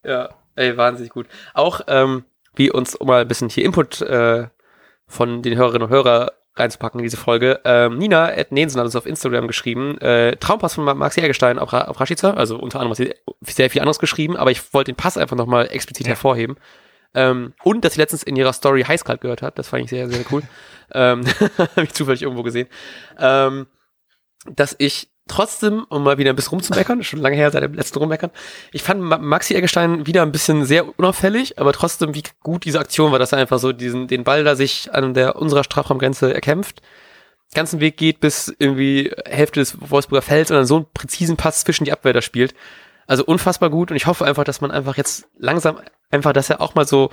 [0.04, 1.28] Ja, ey, wahnsinnig gut.
[1.54, 2.24] Auch ähm,
[2.56, 4.48] wie uns, um mal ein bisschen hier Input äh,
[5.08, 7.60] von den Hörerinnen und Hörern reinzupacken in diese Folge.
[7.66, 11.74] Ähm, Nina Ed Nensen hat uns auf Instagram geschrieben, äh, Traumpass von Max Jägerstein auf,
[11.74, 14.96] auf Rashica, also unter anderem hat sie sehr viel anderes geschrieben, aber ich wollte den
[14.96, 16.12] Pass einfach nochmal explizit ja.
[16.12, 16.58] hervorheben.
[17.16, 20.10] Ähm, und dass sie letztens in ihrer Story Heißkalt gehört hat, das fand ich sehr,
[20.10, 20.44] sehr cool.
[20.94, 21.24] ähm,
[21.58, 22.68] Habe ich zufällig irgendwo gesehen.
[23.20, 23.68] Ähm,
[24.46, 28.00] dass ich trotzdem, um mal wieder ein bisschen rumzumeckern, schon lange her seit dem letzten
[28.00, 28.32] Rummeckern,
[28.72, 33.12] ich fand Maxi Eggestein wieder ein bisschen sehr unauffällig, aber trotzdem, wie gut diese Aktion
[33.12, 36.82] war, dass er einfach so diesen, den Ball da sich an der unserer Strafraumgrenze erkämpft,
[37.54, 41.64] ganzen Weg geht bis irgendwie Hälfte des Wolfsburger Felds und dann so einen präzisen Pass
[41.64, 42.54] zwischen die Abwehr da spielt.
[43.06, 46.62] Also unfassbar gut und ich hoffe einfach, dass man einfach jetzt langsam einfach, dass er
[46.62, 47.10] auch mal so,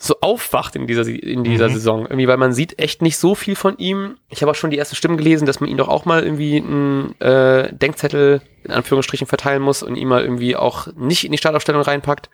[0.00, 1.72] so aufwacht in dieser, in dieser mhm.
[1.72, 2.00] Saison.
[2.02, 4.16] Irgendwie, weil man sieht echt nicht so viel von ihm.
[4.28, 6.58] Ich habe auch schon die ersten Stimmen gelesen, dass man ihn doch auch mal irgendwie
[6.58, 11.38] einen äh, Denkzettel in Anführungsstrichen verteilen muss und ihn mal irgendwie auch nicht in die
[11.38, 12.30] Startaufstellung reinpackt.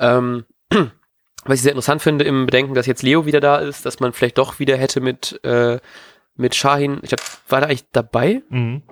[0.00, 4.00] Ähm, was ich sehr interessant finde im Bedenken, dass jetzt Leo wieder da ist, dass
[4.00, 5.78] man vielleicht doch wieder hätte mit, äh,
[6.34, 8.42] mit Shahin, ich glaube, war da eigentlich dabei?
[8.48, 8.82] Mhm.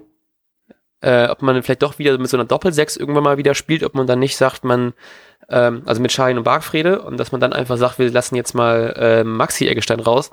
[1.00, 3.94] Äh, ob man vielleicht doch wieder mit so einer Doppelsechs irgendwann mal wieder spielt, ob
[3.94, 4.92] man dann nicht sagt, man,
[5.48, 8.54] ähm, also mit Shahin und Bargfrede und dass man dann einfach sagt, wir lassen jetzt
[8.54, 10.30] mal äh, Maxi Eggestein raus.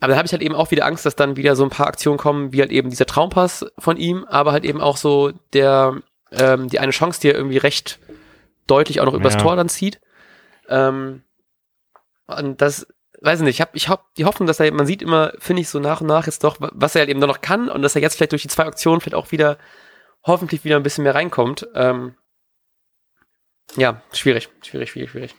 [0.00, 1.86] Aber da habe ich halt eben auch wieder Angst, dass dann wieder so ein paar
[1.86, 6.00] Aktionen kommen, wie halt eben dieser Traumpass von ihm, aber halt eben auch so der,
[6.32, 7.98] ähm, die eine Chance, die er irgendwie recht
[8.66, 10.00] deutlich auch noch übers Tor dann zieht.
[10.68, 11.22] Ähm,
[12.26, 12.86] und das,
[13.20, 15.62] weiß ich nicht, ich habe ich hab die Hoffnung, dass er, man sieht immer, finde
[15.62, 17.94] ich, so nach und nach jetzt doch, was er halt eben noch kann und dass
[17.94, 19.58] er jetzt vielleicht durch die zwei Aktionen vielleicht auch wieder,
[20.22, 21.68] hoffentlich wieder ein bisschen mehr reinkommt.
[21.74, 22.14] Ähm,
[23.76, 25.34] ja, schwierig, schwierig, schwierig, schwierig.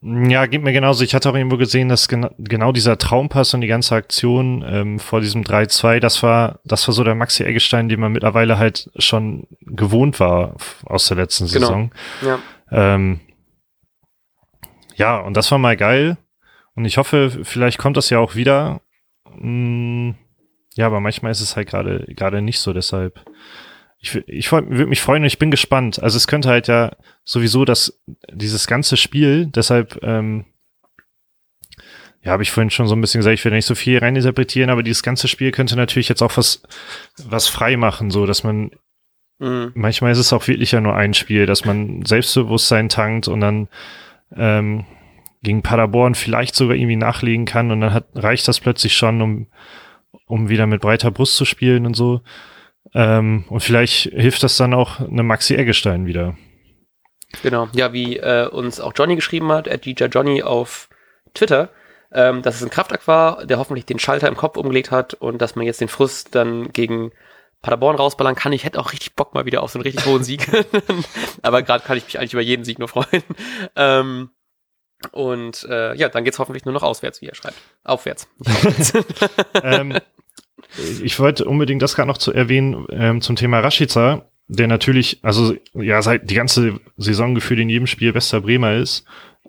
[0.00, 1.02] Ja, geht mir genauso.
[1.02, 5.00] Ich hatte auch irgendwo gesehen, dass genau, genau dieser Traumpass und die ganze Aktion ähm,
[5.00, 8.90] vor diesem 3-2, das war, das war so der Maxi Eggestein, den man mittlerweile halt
[8.96, 11.66] schon gewohnt war aus der letzten genau.
[11.66, 11.92] Saison.
[12.22, 12.38] Ja.
[12.70, 13.20] Ähm,
[14.94, 16.16] ja, und das war mal geil.
[16.76, 18.80] Und ich hoffe, vielleicht kommt das ja auch wieder.
[19.36, 20.10] Mm,
[20.74, 23.24] ja, aber manchmal ist es halt gerade gerade nicht so, deshalb.
[24.00, 26.00] Ich, ich würde mich freuen und ich bin gespannt.
[26.00, 28.00] Also es könnte halt ja sowieso das,
[28.32, 30.44] dieses ganze Spiel, deshalb, ähm,
[32.22, 34.70] ja, habe ich vorhin schon so ein bisschen gesagt, ich will nicht so viel reininterpretieren,
[34.70, 36.62] aber dieses ganze Spiel könnte natürlich jetzt auch was,
[37.16, 38.70] was frei machen, so dass man
[39.38, 39.72] mhm.
[39.74, 43.68] manchmal ist es auch wirklich ja nur ein Spiel, dass man Selbstbewusstsein tankt und dann
[44.36, 44.84] ähm,
[45.42, 49.46] gegen Paderborn vielleicht sogar irgendwie nachlegen kann und dann hat, reicht das plötzlich schon, um,
[50.26, 52.22] um wieder mit breiter Brust zu spielen und so.
[52.94, 56.36] Ähm, und vielleicht hilft das dann auch eine Maxi Eggestein wieder.
[57.42, 60.88] Genau, ja, wie äh, uns auch Johnny geschrieben hat, at Johnny auf
[61.34, 61.70] Twitter,
[62.12, 65.38] ähm, dass es ein Kraftakt war, der hoffentlich den Schalter im Kopf umgelegt hat und
[65.42, 67.12] dass man jetzt den Frust dann gegen
[67.60, 68.52] Paderborn rausballern kann.
[68.52, 70.48] Ich hätte auch richtig Bock mal wieder auf so einen richtig hohen Sieg.
[71.42, 73.22] Aber gerade kann ich mich eigentlich über jeden Sieg nur freuen.
[73.76, 74.30] Ähm,
[75.12, 77.56] und äh, ja, dann geht's hoffentlich nur noch auswärts, wie er schreibt.
[77.84, 78.28] Aufwärts.
[79.62, 79.98] ähm,
[81.02, 85.54] ich wollte unbedingt das gerade noch zu erwähnen ähm, zum Thema Rashica, der natürlich, also
[85.74, 89.04] ja, seit die ganze Saison gefühlt in jedem Spiel bester Bremer ist.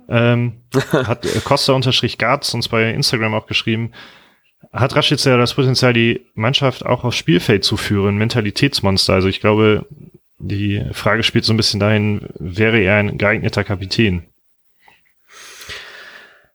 [0.08, 3.92] Ähm, hat Costa unterstrich Garz uns bei Instagram auch geschrieben,
[4.72, 9.14] hat Rashica das Potenzial, die Mannschaft auch aufs Spielfeld zu führen, Mentalitätsmonster.
[9.14, 9.86] Also ich glaube,
[10.38, 14.24] die Frage spielt so ein bisschen dahin, wäre er ein geeigneter Kapitän?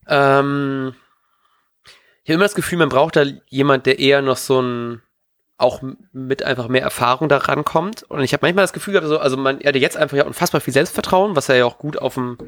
[0.09, 0.95] Ähm,
[2.25, 5.03] ich habe immer das Gefühl, man braucht da jemand, der eher noch so ein
[5.57, 5.83] auch
[6.13, 8.03] mit einfach mehr Erfahrung da rankommt.
[8.03, 10.25] Und ich habe manchmal das Gefühl gehabt, so, also man, er hat jetzt einfach ja
[10.25, 12.39] unfassbar viel Selbstvertrauen, was er ja auch gut auf dem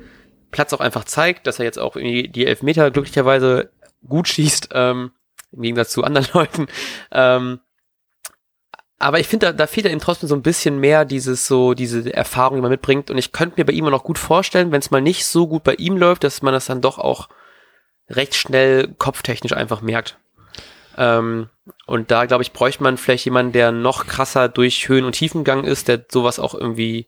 [0.50, 3.70] Platz auch einfach zeigt, dass er jetzt auch irgendwie die Elfmeter glücklicherweise
[4.08, 5.12] gut schießt, ähm,
[5.52, 6.66] im Gegensatz zu anderen Leuten.
[7.12, 7.60] Ähm,
[8.98, 12.12] aber ich finde, da, da fehlt ihm trotzdem so ein bisschen mehr dieses so, diese
[12.12, 13.10] Erfahrung, die man mitbringt.
[13.10, 15.46] Und ich könnte mir bei ihm auch noch gut vorstellen, wenn es mal nicht so
[15.46, 17.28] gut bei ihm läuft, dass man das dann doch auch
[18.08, 20.18] recht schnell kopftechnisch einfach merkt.
[20.96, 21.48] Ähm,
[21.86, 25.64] und da, glaube ich, bräuchte man vielleicht jemanden, der noch krasser durch Höhen- und Tiefengang
[25.64, 27.06] ist, der sowas auch irgendwie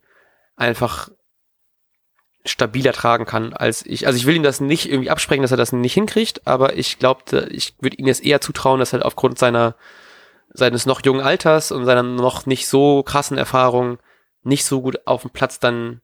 [0.57, 1.09] einfach
[2.45, 4.07] stabiler tragen kann als ich.
[4.07, 6.99] Also ich will ihm das nicht irgendwie absprechen, dass er das nicht hinkriegt, aber ich
[6.99, 9.75] glaube, ich würde ihm jetzt eher zutrauen, dass er aufgrund seiner
[10.51, 13.99] seines noch jungen Alters und seiner noch nicht so krassen Erfahrung
[14.43, 16.01] nicht so gut auf dem Platz dann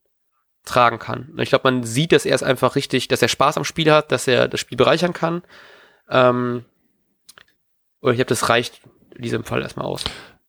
[0.65, 1.33] tragen kann.
[1.39, 4.13] Ich glaube, man sieht, dass er es einfach richtig, dass er Spaß am Spiel hat,
[4.13, 5.43] dass er das Spiel bereichern kann.
[6.09, 6.65] Ähm,
[8.01, 8.81] und ich glaube, das reicht
[9.15, 10.05] in diesem Fall erstmal aus.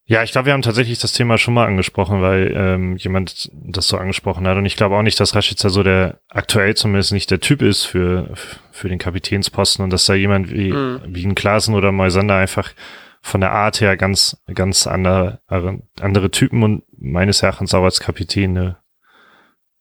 [0.08, 3.88] Ja, ich glaube, wir haben tatsächlich das Thema schon mal angesprochen, weil ähm, jemand das
[3.88, 4.56] so angesprochen hat.
[4.56, 7.86] Und ich glaube auch nicht, dass Rashica so der aktuell zumindest nicht der Typ ist
[7.86, 8.36] für,
[8.72, 11.02] für den Kapitänsposten und dass da jemand wie, mm.
[11.08, 12.72] wie ein Klaasen oder Moisander einfach
[13.22, 15.40] von der Art her ganz, ganz andere,
[16.00, 18.76] andere Typen und meines Erachtens auch als Kapitän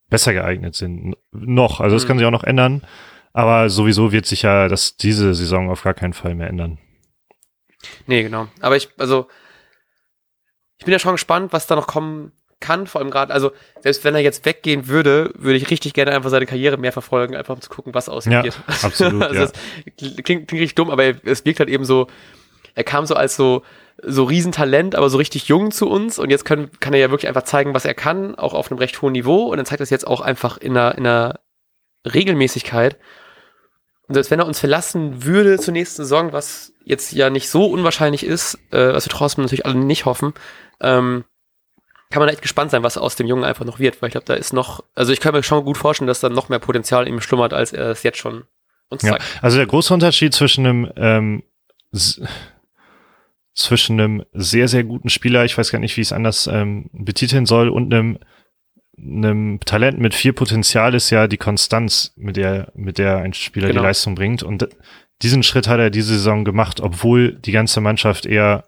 [0.09, 1.17] besser geeignet sind.
[1.33, 2.09] Noch, also das mhm.
[2.09, 2.83] kann sich auch noch ändern.
[3.33, 6.79] Aber sowieso wird sich ja das diese Saison auf gar keinen Fall mehr ändern.
[8.07, 8.47] Nee, genau.
[8.61, 9.27] Aber ich, also,
[10.79, 14.05] ich bin ja schon gespannt, was da noch kommen kann, vor allem gerade, also selbst
[14.05, 17.55] wenn er jetzt weggehen würde, würde ich richtig gerne einfach seine Karriere mehr verfolgen, einfach
[17.55, 18.33] um zu gucken, was aussieht.
[18.33, 18.45] Ja,
[18.83, 19.23] absolut.
[19.37, 19.51] also ja.
[19.97, 22.07] klingt, klingt richtig dumm, aber es wirkt halt eben so,
[22.75, 23.63] er kam so als so,
[24.03, 27.29] so Riesentalent, aber so richtig jung zu uns und jetzt können, kann er ja wirklich
[27.29, 29.85] einfach zeigen, was er kann, auch auf einem recht hohen Niveau und dann zeigt er
[29.85, 31.41] es jetzt auch einfach in einer, in einer
[32.05, 32.99] Regelmäßigkeit.
[34.07, 37.67] Und selbst wenn er uns verlassen würde zur nächsten Saison, was jetzt ja nicht so
[37.67, 40.35] unwahrscheinlich ist, äh, was wir trotzdem natürlich alle nicht hoffen,
[40.81, 41.25] ähm,
[42.11, 44.27] kann man echt gespannt sein, was aus dem Jungen einfach noch wird, weil ich glaube,
[44.27, 47.09] da ist noch, also ich kann mir schon gut vorstellen, dass da noch mehr Potenzial
[47.09, 48.45] in ihm schlummert, als er es jetzt schon
[48.89, 49.25] uns ja, zeigt.
[49.41, 51.43] Also der große Unterschied zwischen einem ähm,
[53.55, 56.91] zwischen einem sehr, sehr guten Spieler, ich weiß gar nicht, wie ich es anders ähm,
[56.93, 58.19] betiteln soll, und einem,
[58.99, 63.69] einem Talent mit viel Potenzial ist ja die Konstanz, mit der, mit der ein Spieler
[63.69, 63.81] genau.
[63.81, 64.43] die Leistung bringt.
[64.43, 64.69] Und
[65.23, 68.65] diesen Schritt hat er diese Saison gemacht, obwohl die ganze Mannschaft eher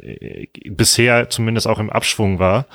[0.00, 2.66] äh, bisher zumindest auch im Abschwung war.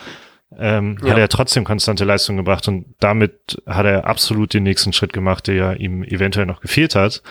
[0.58, 1.12] Ähm, ja.
[1.12, 5.46] hat er trotzdem konstante Leistung gebracht und damit hat er absolut den nächsten Schritt gemacht,
[5.46, 7.22] der ihm eventuell noch gefehlt hat.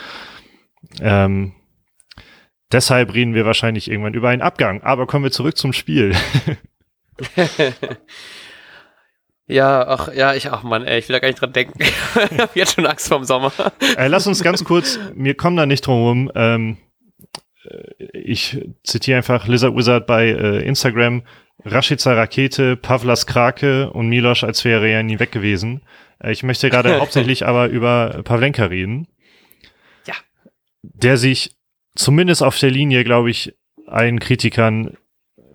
[1.00, 1.52] Ähm,
[2.72, 4.82] Deshalb reden wir wahrscheinlich irgendwann über einen Abgang.
[4.82, 6.14] Aber kommen wir zurück zum Spiel.
[9.46, 11.78] ja, ach, ja, ich, ach Mann, ey, ich will da gar nicht dran denken.
[12.30, 13.52] ich habe jetzt schon Angst vorm Sommer.
[13.96, 16.32] äh, lass uns ganz kurz, wir kommen da nicht drum rum.
[16.34, 16.76] Ähm,
[17.64, 21.22] äh, ich zitiere einfach Lizard Wizard bei äh, Instagram.
[21.64, 25.82] Rashica Rakete, Pavlas Krake und Milosch, als wäre er ja nie weg gewesen.
[26.22, 29.08] Äh, ich möchte gerade hauptsächlich aber über Pavlenka reden.
[30.06, 30.14] Ja.
[30.82, 31.57] Der sich
[31.98, 33.54] zumindest auf der Linie, glaube ich,
[33.86, 34.96] allen Kritikern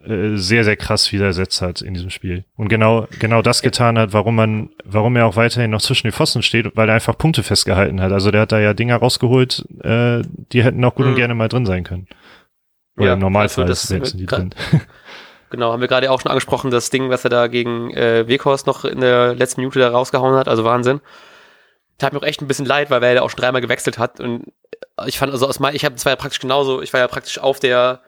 [0.05, 2.45] äh, sehr, sehr krass widersetzt hat in diesem Spiel.
[2.55, 6.13] Und genau, genau das getan hat, warum man, warum er auch weiterhin noch zwischen den
[6.13, 8.11] Pfosten steht, weil er einfach Punkte festgehalten hat.
[8.11, 11.11] Also der hat da ja Dinger rausgeholt, äh, die hätten auch gut mhm.
[11.11, 12.07] und gerne mal drin sein können.
[12.97, 14.53] Oder ja, im Normalfall also das, die drin.
[15.49, 18.65] Genau, haben wir gerade auch schon angesprochen, das Ding, was er da gegen äh, Weghorst
[18.65, 20.99] noch in der letzten Minute da rausgehauen hat, also Wahnsinn.
[21.97, 24.19] Tat mir auch echt ein bisschen leid, weil er ja auch schon dreimal gewechselt hat
[24.19, 24.51] und
[25.07, 27.39] ich fand also aus meinem, ich habe zwar ja praktisch genauso, ich war ja praktisch
[27.39, 28.01] auf der,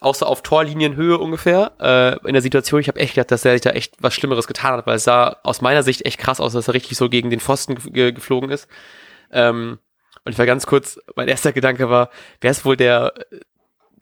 [0.00, 2.80] auch so auf Torlinienhöhe ungefähr, äh, in der Situation.
[2.80, 5.04] Ich habe echt gedacht, dass er sich da echt was Schlimmeres getan hat, weil es
[5.04, 8.12] sah aus meiner Sicht echt krass aus, dass er richtig so gegen den Pfosten ge
[8.12, 8.68] geflogen ist.
[9.30, 9.78] Ähm,
[10.24, 13.12] und ich war ganz kurz, mein erster Gedanke war, wer ist wohl der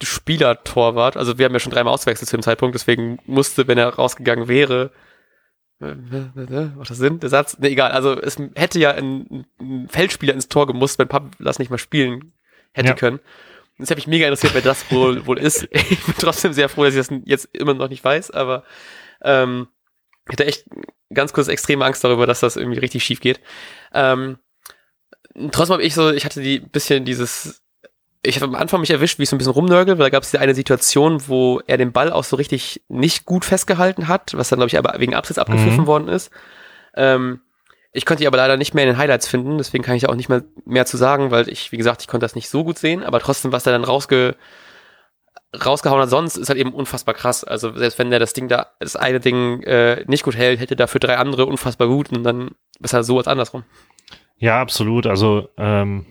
[0.03, 1.17] Spieler-Torwart?
[1.17, 4.49] Also wir haben ja schon dreimal ausgewechselt zu dem Zeitpunkt, deswegen musste, wenn er rausgegangen
[4.49, 4.91] wäre,
[5.81, 7.21] Macht das Sinn?
[7.21, 7.59] Der Satz?
[7.59, 7.91] Ne, egal.
[7.93, 12.33] Also es hätte ja ein, ein Feldspieler ins Tor gemusst, wenn Pablas nicht mal spielen
[12.73, 12.95] hätte ja.
[12.95, 13.21] können.
[13.79, 15.67] Das habe ich mega interessiert, wer das wohl wohl ist.
[15.73, 18.65] Ich bin trotzdem sehr froh, dass ich das jetzt immer noch nicht weiß, aber
[19.23, 19.69] ähm,
[20.27, 20.67] ich hatte echt
[21.13, 23.41] ganz kurz extreme Angst darüber, dass das irgendwie richtig schief geht.
[23.95, 24.39] Ähm,
[25.51, 27.63] trotzdem habe ich so, ich hatte die bisschen dieses
[28.23, 30.23] ich habe am Anfang mich erwischt, wie ich so ein bisschen rumnörgel, weil da gab
[30.23, 34.51] es eine Situation, wo er den Ball auch so richtig nicht gut festgehalten hat, was
[34.51, 35.87] dann, glaube ich, aber wegen Absatz abgepfiffen mhm.
[35.87, 36.31] worden ist.
[36.95, 37.41] Ähm,
[37.93, 40.15] ich konnte die aber leider nicht mehr in den Highlights finden, deswegen kann ich auch
[40.15, 42.79] nicht mehr, mehr zu sagen, weil ich, wie gesagt, ich konnte das nicht so gut
[42.79, 44.37] sehen, aber trotzdem, was er dann rausge,
[45.65, 47.43] rausgehauen hat sonst, ist halt eben unfassbar krass.
[47.43, 50.77] Also selbst wenn der das Ding da, das eine Ding äh, nicht gut hält, hätte
[50.77, 53.65] dafür drei andere unfassbar gut und dann ist halt so als andersrum.
[54.37, 55.07] Ja, absolut.
[55.07, 56.07] Also ähm,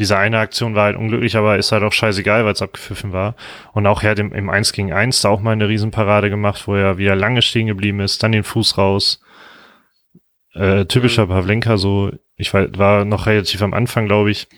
[0.00, 3.36] diese eine Aktion war halt unglücklich, aber ist halt auch scheißegal, weil es abgepfiffen war.
[3.72, 6.66] Und auch er hat im, im 1 gegen 1 da auch mal eine Riesenparade gemacht,
[6.66, 9.20] wo er wieder lange stehen geblieben ist, dann den Fuß raus.
[10.54, 11.30] Äh, typischer mhm.
[11.30, 14.48] Pavlenka, so, ich war, war noch relativ am Anfang, glaube ich.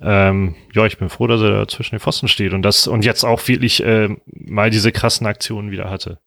[0.00, 3.04] Ähm, ja, ich bin froh, dass er da zwischen den Pfosten steht und das und
[3.04, 6.18] jetzt auch wirklich äh, mal diese krassen Aktionen wieder hatte.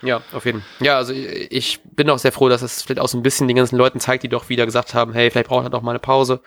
[0.00, 0.86] Ja, auf jeden Fall.
[0.86, 3.56] Ja, also ich bin auch sehr froh, dass es vielleicht auch so ein bisschen den
[3.56, 5.98] ganzen Leuten zeigt, die doch wieder gesagt haben, hey, vielleicht braucht er doch mal eine
[5.98, 6.40] Pause.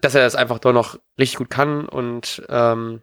[0.00, 3.02] Dass er das einfach doch noch richtig gut kann und ähm,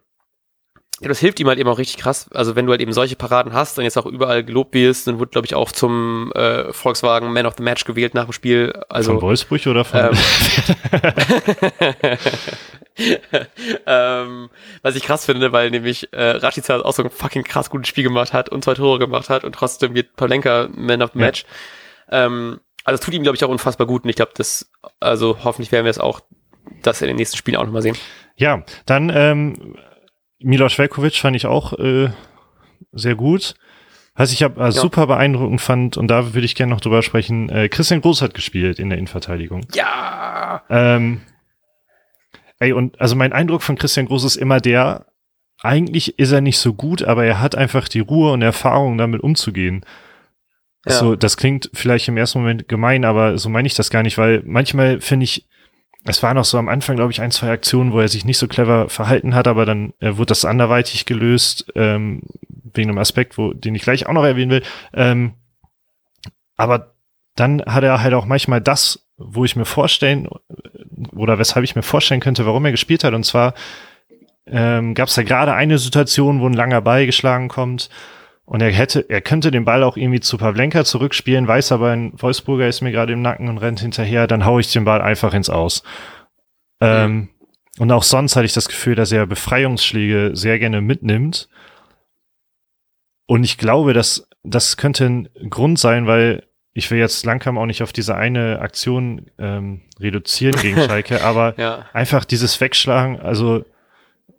[1.00, 2.28] ja, das hilft ihm halt eben auch richtig krass.
[2.32, 5.18] Also wenn du halt eben solche Paraden hast und jetzt auch überall gelobt wirst, dann
[5.18, 8.72] wurde, glaube ich, auch zum äh, Volkswagen Man of the Match gewählt nach dem Spiel.
[8.88, 10.00] Also, von Wolfsburg oder von?
[10.00, 10.12] Ähm,
[13.86, 14.50] ähm,
[14.82, 18.04] was ich krass finde, weil nämlich äh, Rashica auch so ein fucking krass gutes Spiel
[18.04, 21.44] gemacht hat und zwei Tore gemacht hat und trotzdem wird Palenka Man of the Match.
[22.10, 22.26] Ja.
[22.26, 25.38] Ähm, also es tut ihm, glaube ich, auch unfassbar gut und ich glaube, das, also
[25.42, 26.20] hoffentlich werden wir es auch,
[26.82, 27.96] das in den nächsten Spielen auch nochmal sehen.
[28.36, 29.76] Ja, dann ähm,
[30.38, 32.10] Milos Velkovic fand ich auch äh,
[32.92, 33.54] sehr gut.
[34.16, 34.70] Was ich aber ja.
[34.70, 38.34] super beeindruckend fand, und da würde ich gerne noch drüber sprechen, äh, Christian Groß hat
[38.34, 39.66] gespielt in der Innenverteidigung.
[39.74, 40.62] Ja!
[40.70, 41.20] Ähm,
[42.60, 45.06] Ey, und also mein Eindruck von Christian Groß ist immer der,
[45.60, 49.22] eigentlich ist er nicht so gut, aber er hat einfach die Ruhe und Erfahrung, damit
[49.22, 49.84] umzugehen.
[50.86, 50.92] Ja.
[50.92, 54.18] So, das klingt vielleicht im ersten Moment gemein, aber so meine ich das gar nicht,
[54.18, 55.46] weil manchmal finde ich,
[56.04, 58.38] es waren auch so am Anfang, glaube ich, ein, zwei Aktionen, wo er sich nicht
[58.38, 62.22] so clever verhalten hat, aber dann äh, wurde das anderweitig gelöst, ähm,
[62.74, 64.62] wegen einem Aspekt, wo, den ich gleich auch noch erwähnen will.
[64.92, 65.34] Ähm,
[66.56, 66.94] aber
[67.36, 70.28] dann hat er halt auch manchmal das, wo ich mir vorstellen,
[71.12, 73.14] oder weshalb ich mir vorstellen könnte, warum er gespielt hat.
[73.14, 73.54] Und zwar
[74.46, 77.88] ähm, gab es da gerade eine Situation, wo ein langer Ball geschlagen kommt
[78.46, 82.12] und er hätte, er könnte den Ball auch irgendwie zu Pavlenka zurückspielen, weiß aber ein
[82.20, 85.32] Wolfsburger ist mir gerade im Nacken und rennt hinterher, dann hau ich den Ball einfach
[85.32, 85.82] ins Aus.
[86.80, 87.30] Ähm,
[87.78, 91.48] und auch sonst hatte ich das Gefühl, dass er Befreiungsschläge sehr gerne mitnimmt.
[93.26, 97.66] und ich glaube, dass das könnte ein Grund sein, weil ich will jetzt Langkamp auch
[97.66, 101.86] nicht auf diese eine Aktion ähm, reduzieren gegen Schalke, aber ja.
[101.94, 103.64] einfach dieses Wegschlagen, also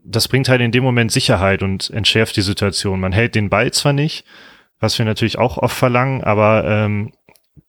[0.05, 2.99] das bringt halt in dem Moment Sicherheit und entschärft die Situation.
[2.99, 4.25] Man hält den Ball zwar nicht,
[4.79, 7.11] was wir natürlich auch oft verlangen, aber ähm,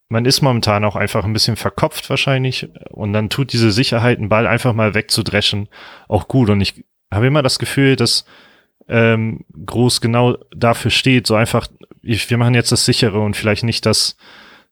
[0.09, 4.29] man ist momentan auch einfach ein bisschen verkopft wahrscheinlich und dann tut diese Sicherheit, einen
[4.29, 5.69] Ball einfach mal wegzudreschen,
[6.09, 6.51] auch gut.
[6.51, 8.25] Und ich habe immer das Gefühl, dass
[8.89, 11.67] ähm, Groß genau dafür steht, so einfach,
[12.03, 14.17] ich, wir machen jetzt das sichere und vielleicht nicht das,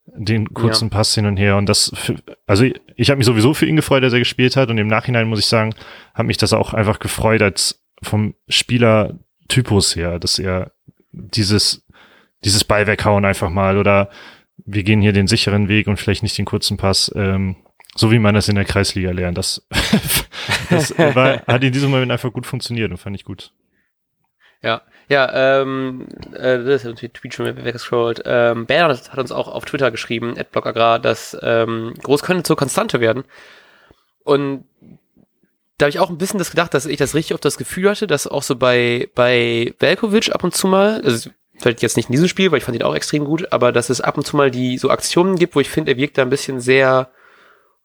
[0.05, 0.97] den kurzen ja.
[0.97, 1.57] Pass hin und her.
[1.57, 1.91] Und das,
[2.45, 2.65] also
[2.95, 4.69] ich, habe mich sowieso für ihn gefreut, dass er gespielt hat.
[4.69, 5.73] Und im Nachhinein muss ich sagen,
[6.13, 10.71] hat mich das auch einfach gefreut als vom Spielertypus her, dass er
[11.11, 11.85] dieses,
[12.43, 14.09] dieses Ball weghauen einfach mal oder
[14.57, 17.55] wir gehen hier den sicheren Weg und vielleicht nicht den kurzen Pass, ähm,
[17.95, 19.37] so wie man das in der Kreisliga lernt.
[19.37, 19.67] Das,
[20.69, 23.51] das war, hat in diesem Moment einfach gut funktioniert und fand ich gut.
[24.61, 28.23] Ja, ja, ähm, äh, das ist natürlich Tweet schon weggescrollt.
[28.25, 32.99] Ähm, Bernhard hat uns auch auf Twitter geschrieben, Agrar, dass ähm, Groß könnte zur Konstante
[32.99, 33.23] werden.
[34.23, 34.65] Und
[35.77, 37.89] da habe ich auch ein bisschen das gedacht, dass ich das richtig oft das Gefühl
[37.89, 42.09] hatte, dass auch so bei, bei Velkovic ab und zu mal, also vielleicht jetzt nicht
[42.09, 44.25] in diesem Spiel, weil ich fand ihn auch extrem gut, aber dass es ab und
[44.25, 47.09] zu mal die so Aktionen gibt, wo ich finde, er wirkt da ein bisschen sehr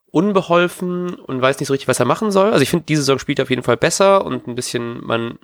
[0.09, 2.51] unbeholfen und weiß nicht so richtig, was er machen soll.
[2.51, 5.37] Also ich finde, diese Saison spielt er auf jeden Fall besser und ein bisschen, man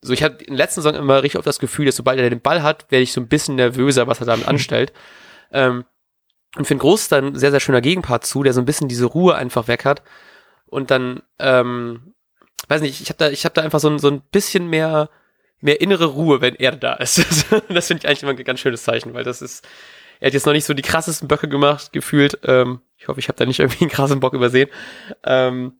[0.00, 2.30] so ich hatte in der letzten Saison immer richtig oft das Gefühl, dass sobald er
[2.30, 4.92] den Ball hat, werde ich so ein bisschen nervöser, was er damit anstellt.
[5.52, 5.84] Ähm,
[6.56, 8.88] und finde Groß ist dann ein sehr, sehr schöner Gegenpart zu, der so ein bisschen
[8.88, 10.02] diese Ruhe einfach weg hat.
[10.66, 12.14] Und dann, ähm,
[12.68, 15.10] weiß nicht, ich habe da, ich habe da einfach so ein, so ein bisschen mehr
[15.60, 17.18] mehr innere Ruhe, wenn er da ist.
[17.68, 19.66] das finde ich eigentlich immer ein ganz schönes Zeichen, weil das ist,
[20.20, 22.38] er hat jetzt noch nicht so die krassesten Böcke gemacht, gefühlt.
[22.44, 24.68] Ähm, ich hoffe, ich habe da nicht irgendwie einen krassen Bock übersehen.
[25.24, 25.77] Ähm,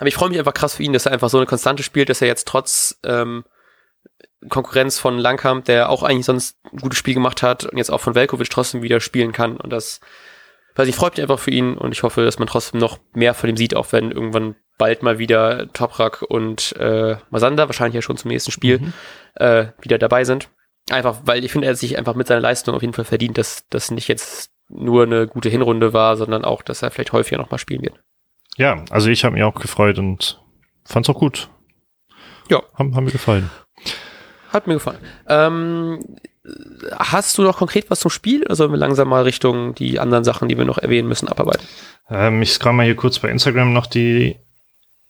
[0.00, 2.08] aber ich freue mich einfach krass für ihn, dass er einfach so eine Konstante spielt,
[2.08, 3.44] dass er jetzt trotz ähm,
[4.48, 8.00] Konkurrenz von Langkamp, der auch eigentlich sonst ein gutes Spiel gemacht hat und jetzt auch
[8.00, 9.58] von Velkovic trotzdem wieder spielen kann.
[9.58, 10.00] Und das,
[10.74, 13.34] weiß ich, freut mich einfach für ihn und ich hoffe, dass man trotzdem noch mehr
[13.34, 18.02] von ihm sieht, auch wenn irgendwann bald mal wieder Toprak und äh, Masanda, wahrscheinlich ja
[18.02, 18.92] schon zum nächsten Spiel, mhm.
[19.34, 20.48] äh, wieder dabei sind.
[20.88, 23.68] Einfach, weil ich finde, er sich einfach mit seiner Leistung auf jeden Fall verdient, dass
[23.68, 27.58] das nicht jetzt nur eine gute Hinrunde war, sondern auch, dass er vielleicht häufiger nochmal
[27.58, 28.00] spielen wird.
[28.60, 30.38] Ja, also ich habe mich auch gefreut und
[30.84, 31.48] fand's auch gut.
[32.50, 32.62] Ja.
[32.74, 33.50] Haben, haben mir gefallen.
[34.50, 34.98] Hat mir gefallen.
[35.28, 36.04] Ähm,
[36.98, 40.24] hast du noch konkret was zum Spiel oder sollen wir langsam mal Richtung die anderen
[40.24, 41.66] Sachen, die wir noch erwähnen müssen, abarbeiten?
[42.10, 44.36] Ähm, ich scroll mal hier kurz bei Instagram noch die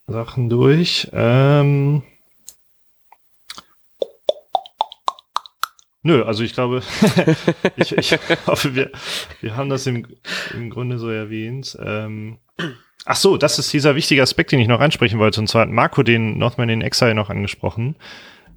[0.07, 1.09] Sachen durch.
[1.13, 2.05] Ähm
[6.05, 6.85] Nö, also ich glaube,
[7.77, 8.13] ich, ich
[8.47, 8.93] hoffe, wir,
[9.41, 10.07] wir haben das im,
[10.55, 11.77] im Grunde so erwähnt.
[11.83, 12.39] Ähm
[13.07, 15.41] Ach so, das ist dieser wichtige Aspekt, den ich noch ansprechen wollte.
[15.41, 17.97] Und zwar hat Marco den Northman in Exile noch angesprochen.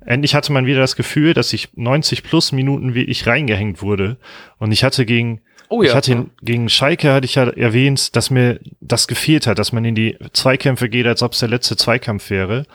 [0.06, 4.17] Endlich hatte man wieder das Gefühl, dass ich 90 plus Minuten wie ich reingehängt wurde.
[4.58, 5.89] Und ich hatte gegen Oh ja.
[5.89, 9.84] Ich hatte gegen Schalke hatte ich ja erwähnt, dass mir das gefehlt hat, dass man
[9.86, 12.67] in die Zweikämpfe geht, als ob es der letzte Zweikampf wäre.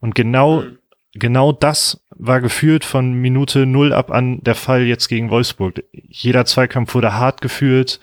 [0.00, 0.78] Und genau, mhm.
[1.12, 5.84] genau das war gefühlt von Minute null ab an der Fall jetzt gegen Wolfsburg.
[5.92, 8.00] Jeder Zweikampf wurde hart geführt.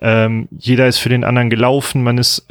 [0.00, 2.02] Ähm, jeder ist für den anderen gelaufen.
[2.02, 2.46] Man ist,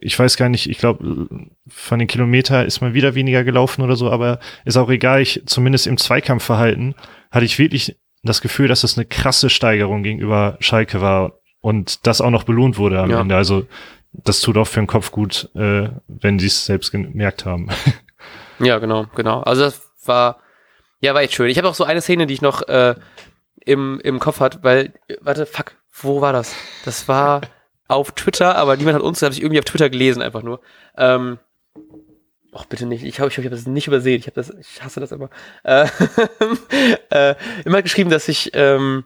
[0.00, 1.28] ich weiß gar nicht, ich glaube,
[1.66, 5.20] von den Kilometer ist man wieder weniger gelaufen oder so, aber ist auch egal.
[5.20, 6.94] Ich, zumindest im Zweikampfverhalten
[7.30, 12.20] hatte ich wirklich das Gefühl, dass es eine krasse Steigerung gegenüber Schalke war und das
[12.20, 13.20] auch noch belohnt wurde am ja.
[13.20, 13.36] Ende.
[13.36, 13.66] Also
[14.12, 17.68] das tut auch für den Kopf gut, äh, wenn sie es selbst gemerkt haben.
[18.62, 19.40] Ja, genau, genau.
[19.40, 20.38] Also das war,
[21.00, 21.48] ja, war echt schön.
[21.48, 22.94] Ich habe auch so eine Szene, die ich noch äh,
[23.64, 26.54] im, im Kopf hat, weil, warte, fuck, wo war das?
[26.84, 27.40] Das war
[27.88, 30.60] auf Twitter, aber niemand hat uns, das habe ich irgendwie auf Twitter gelesen, einfach nur.
[30.96, 31.38] Ähm,
[32.52, 33.04] Och, bitte nicht.
[33.04, 34.18] Ich hoffe, ich, hab, ich habe das nicht übersehen.
[34.18, 35.30] Ich, hab das, ich hasse das immer.
[35.62, 35.86] Äh,
[37.10, 39.04] äh, immer geschrieben, dass ich ähm,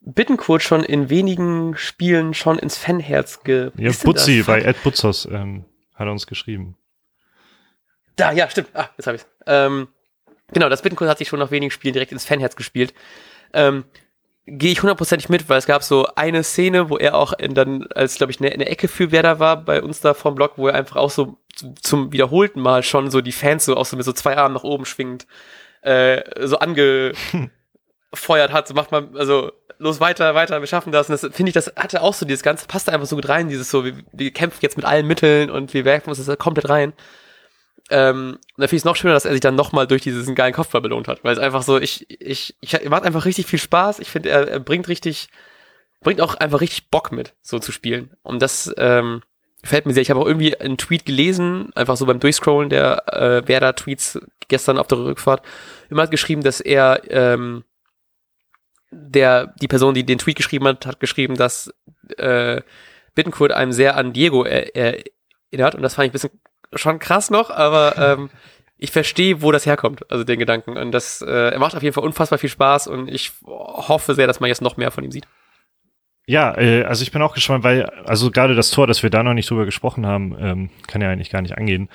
[0.00, 3.72] Bittenkurt schon in wenigen Spielen schon ins Fanherz ge...
[3.76, 6.78] Ja, Butzi bei Ed Butzos ähm, hat er uns geschrieben.
[8.16, 8.70] Da, ja, stimmt.
[8.72, 9.88] Ah, jetzt habe ich ähm,
[10.52, 12.94] Genau, das Bittenkurt hat sich schon nach wenigen Spielen direkt ins Fanherz gespielt.
[13.52, 13.84] Ähm,
[14.46, 17.86] gehe ich hundertprozentig mit, weil es gab so eine Szene, wo er auch in, dann
[17.94, 20.68] als, glaube ich, eine, eine Ecke für Werder war bei uns da vom Blog, wo
[20.68, 21.36] er einfach auch so
[21.82, 24.64] zum wiederholten Mal schon so die Fans so auch so mit so zwei Armen nach
[24.64, 25.26] oben schwingend
[25.82, 27.14] äh, so angefeuert
[28.52, 28.66] hat.
[28.66, 31.08] So macht man, also los weiter, weiter, wir schaffen das.
[31.08, 33.48] Und das finde ich, das hatte auch so dieses Ganze, passte einfach so gut rein,
[33.48, 36.68] dieses so, wir, wir kämpfen jetzt mit allen Mitteln und wir werfen uns das komplett
[36.68, 36.92] rein.
[37.90, 40.34] Ähm, und da finde ich es noch schöner, dass er sich dann nochmal durch diesen
[40.34, 43.58] geilen Kopfball belohnt hat, weil es einfach so, ich, ich, ich, macht einfach richtig viel
[43.58, 43.98] Spaß.
[43.98, 45.28] Ich finde, er, er bringt richtig,
[46.00, 48.16] bringt auch einfach richtig Bock mit, so zu spielen.
[48.22, 49.22] Und das, ähm,
[49.62, 50.00] Fällt mir sehr.
[50.00, 54.18] Ich habe auch irgendwie einen Tweet gelesen, einfach so beim Durchscrollen der äh, Werder-Tweets
[54.48, 55.44] gestern auf der Rückfahrt.
[55.90, 57.64] Immer hat geschrieben, dass er ähm,
[58.90, 61.74] der, die Person, die den Tweet geschrieben hat, hat geschrieben, dass
[62.16, 62.62] äh,
[63.14, 65.74] Bittencourt einem sehr an Diego erinnert.
[65.74, 66.40] Und das fand ich ein bisschen
[66.74, 68.30] schon krass noch, aber ähm,
[68.78, 70.76] ich verstehe, wo das herkommt, also den Gedanken.
[70.76, 74.26] Und das äh, er macht auf jeden Fall unfassbar viel Spaß und ich hoffe sehr,
[74.26, 75.26] dass man jetzt noch mehr von ihm sieht.
[76.26, 79.22] Ja, äh, also ich bin auch gespannt, weil, also gerade das Tor, dass wir da
[79.22, 81.88] noch nicht drüber gesprochen haben, ähm, kann ja eigentlich gar nicht angehen.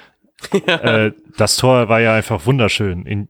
[0.68, 3.06] äh, das Tor war ja einfach wunderschön.
[3.06, 3.30] In,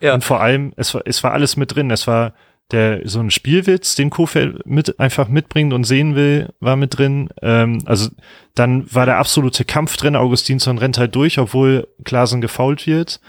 [0.00, 0.14] ja.
[0.14, 1.90] Und vor allem, es war, es war alles mit drin.
[1.90, 2.34] Es war
[2.70, 7.28] der so ein Spielwitz, den Kofeld mit einfach mitbringt und sehen will, war mit drin.
[7.42, 8.08] Ähm, also
[8.54, 10.16] dann war der absolute Kampf drin.
[10.16, 13.20] Augustinsson rennt halt durch, obwohl Klasen gefault wird.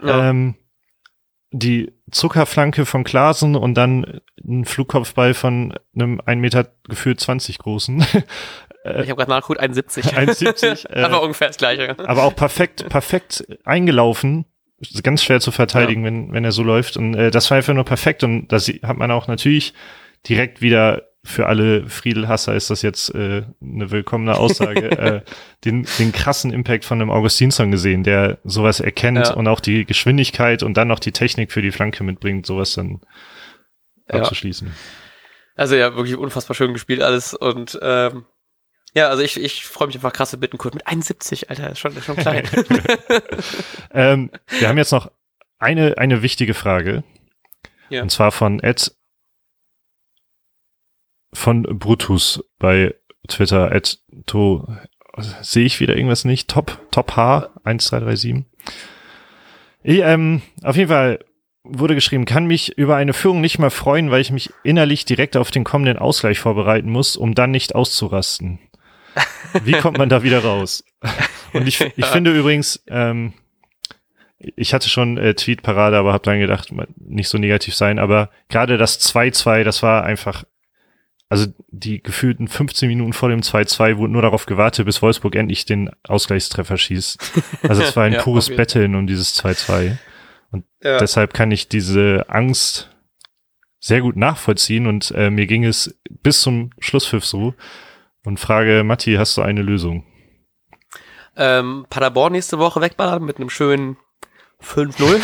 [0.00, 0.30] Ja.
[0.30, 0.54] Ähm,
[1.52, 8.00] die Zuckerflanke von Klasen und dann ein Flugkopfball von einem 1 Meter gefühlt 20 großen.
[8.84, 10.14] ich habe gerade nachgeguckt, 1,70.
[10.14, 10.90] 1,70.
[10.90, 11.98] äh, aber ungefähr das gleiche.
[11.98, 14.46] Aber auch perfekt, perfekt eingelaufen.
[15.02, 16.06] Ganz schwer zu verteidigen, ja.
[16.06, 16.96] wenn, wenn er so läuft.
[16.96, 18.24] Und äh, das war einfach nur perfekt.
[18.24, 19.74] Und das hat man auch natürlich
[20.26, 25.20] direkt wieder für alle Friedelhasser ist das jetzt äh, eine willkommene Aussage, äh,
[25.64, 29.34] den, den krassen Impact von einem Augustinsson gesehen, der sowas erkennt ja.
[29.34, 33.00] und auch die Geschwindigkeit und dann noch die Technik für die Flanke mitbringt, sowas dann
[34.10, 34.20] ja.
[34.20, 34.72] abzuschließen.
[35.56, 38.24] Also ja, wirklich unfassbar schön gespielt alles und ähm,
[38.94, 42.04] ja, also ich, ich freue mich einfach krasse Bittenkurt mit 71, Alter, ist schon, ist
[42.04, 42.48] schon klein.
[43.92, 45.10] ähm, wir haben jetzt noch
[45.58, 47.04] eine, eine wichtige Frage.
[47.88, 48.02] Ja.
[48.02, 48.94] Und zwar von Ed
[51.32, 52.94] von Brutus bei
[53.28, 54.66] Twitter, at to,
[55.42, 56.48] sehe ich wieder irgendwas nicht?
[56.48, 58.44] Top, Top H, 1337.
[59.82, 61.24] Ich, ähm, auf jeden Fall
[61.62, 65.36] wurde geschrieben, kann mich über eine Führung nicht mal freuen, weil ich mich innerlich direkt
[65.36, 68.58] auf den kommenden Ausgleich vorbereiten muss, um dann nicht auszurasten.
[69.64, 70.84] Wie kommt man da wieder raus?
[71.52, 73.32] Und ich, ich finde übrigens, ähm,
[74.38, 78.78] ich hatte schon äh, Tweet-Parade, aber habe dann gedacht, nicht so negativ sein, aber gerade
[78.78, 80.44] das 2-2, das war einfach
[81.30, 85.64] also die gefühlten 15 Minuten vor dem 2-2 wurden nur darauf gewartet, bis Wolfsburg endlich
[85.64, 87.42] den Ausgleichstreffer schießt.
[87.62, 88.54] Also es war ein ja, pures.
[88.54, 89.96] Betteln um dieses 2-2.
[90.50, 90.98] Und ja.
[90.98, 92.90] deshalb kann ich diese Angst
[93.78, 97.54] sehr gut nachvollziehen und äh, mir ging es bis zum Schlusspfiff so
[98.24, 100.04] und frage, Matti, hast du eine Lösung?
[101.36, 103.96] Ähm, Paderborn nächste Woche wegballern mit einem schönen
[104.62, 105.20] 5-0.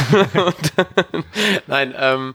[1.66, 2.34] Nein, ähm,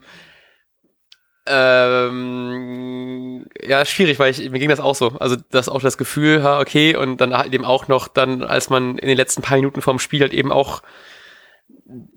[1.47, 5.14] ähm, ja, schwierig, weil ich, mir ging das auch so.
[5.20, 8.70] Also das auch das Gefühl, ha, okay, und dann halt eben auch noch dann, als
[8.70, 10.84] man in den letzten paar Minuten vorm Spiel halt eben auch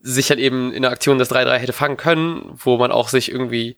[0.02, 3.32] sich halt eben in der Aktion das 3-3 hätte fangen können, wo man auch sich
[3.32, 3.76] irgendwie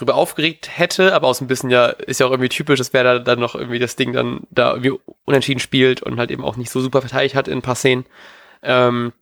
[0.00, 3.04] drüber aufgeregt hätte, aber aus ein bisschen ja, ist ja auch irgendwie typisch, dass wer
[3.04, 6.56] da dann noch irgendwie das Ding dann da irgendwie unentschieden spielt und halt eben auch
[6.56, 8.06] nicht so super verteidigt hat in ein paar Szenen.
[8.62, 9.12] Ähm,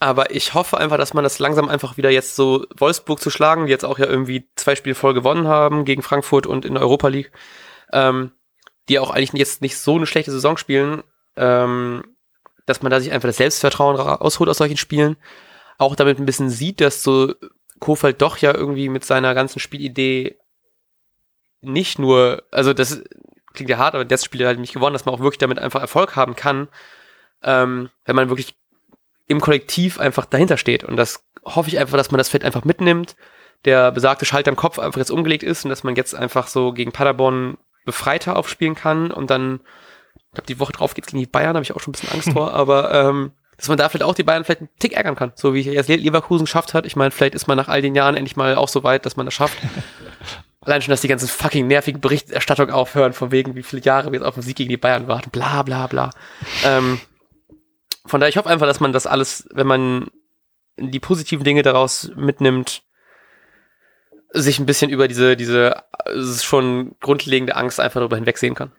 [0.00, 3.66] aber ich hoffe einfach, dass man das langsam einfach wieder jetzt so Wolfsburg zu schlagen,
[3.66, 6.82] die jetzt auch ja irgendwie zwei Spiele voll gewonnen haben gegen Frankfurt und in der
[6.82, 7.32] Europa League,
[7.92, 8.32] ähm,
[8.88, 11.02] die auch eigentlich jetzt nicht so eine schlechte Saison spielen,
[11.36, 12.04] ähm,
[12.66, 15.16] dass man da sich einfach das Selbstvertrauen rausholt aus solchen Spielen.
[15.78, 17.34] Auch damit ein bisschen sieht, dass so
[17.80, 20.38] Kofeld doch ja irgendwie mit seiner ganzen Spielidee
[21.60, 23.02] nicht nur, also das
[23.52, 25.58] klingt ja hart, aber das Spiel hat halt nicht gewonnen, dass man auch wirklich damit
[25.58, 26.68] einfach Erfolg haben kann,
[27.42, 28.56] ähm, wenn man wirklich
[29.26, 30.84] im Kollektiv einfach dahinter steht.
[30.84, 33.16] Und das hoffe ich einfach, dass man das Feld einfach mitnimmt.
[33.64, 36.72] Der besagte Schalter im Kopf einfach jetzt umgelegt ist und dass man jetzt einfach so
[36.72, 37.56] gegen Paderborn
[37.86, 39.60] befreiter aufspielen kann und dann,
[40.16, 42.12] ich glaube, die Woche drauf geht's gegen die Bayern, habe ich auch schon ein bisschen
[42.12, 45.16] Angst vor, aber ähm, dass man da vielleicht auch die Bayern vielleicht einen Tick ärgern
[45.16, 46.86] kann, so wie jetzt Leverkusen geschafft hat.
[46.86, 49.16] Ich meine, vielleicht ist man nach all den Jahren endlich mal auch so weit, dass
[49.16, 49.58] man das schafft.
[50.60, 54.18] Allein schon, dass die ganzen fucking nervigen Berichterstattung aufhören, von wegen, wie viele Jahre wir
[54.18, 56.10] jetzt auf den Sieg gegen die Bayern warten, bla bla bla.
[56.64, 57.00] Ähm,
[58.06, 60.10] von daher, ich hoffe einfach, dass man das alles, wenn man
[60.78, 62.82] die positiven Dinge daraus mitnimmt,
[64.30, 65.84] sich ein bisschen über diese, diese
[66.42, 68.72] schon grundlegende Angst einfach darüber hinwegsehen kann.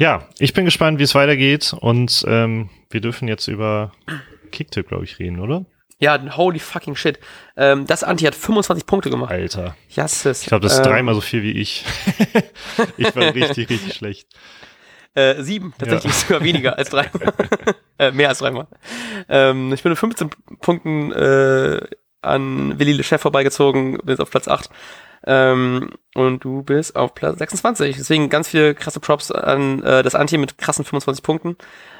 [0.00, 3.92] Ja, ich bin gespannt, wie es weitergeht und ähm, wir dürfen jetzt über
[4.50, 5.66] Kicktipp, glaube ich, reden, oder?
[5.98, 7.18] Ja, holy fucking shit.
[7.54, 9.30] Ähm, das Anti hat 25 Punkte gemacht.
[9.30, 9.76] Alter.
[9.90, 10.40] Jasses.
[10.40, 11.84] Ich glaube, das ist ähm, dreimal so viel wie ich.
[12.96, 14.26] ich war richtig, richtig schlecht.
[15.12, 16.18] Äh, sieben, tatsächlich ja.
[16.18, 17.34] sogar weniger als dreimal.
[17.98, 18.68] äh, mehr als dreimal.
[19.28, 20.30] Ähm, ich bin mit 15
[20.62, 21.78] Punkten äh,
[22.22, 24.70] an Willi Le Chef vorbeigezogen, bin jetzt auf Platz 8.
[25.26, 27.96] Ähm, und du bist auf Platz 26.
[27.96, 31.56] Deswegen ganz viele krasse Props an äh, das Anti mit krassen 25 Punkten.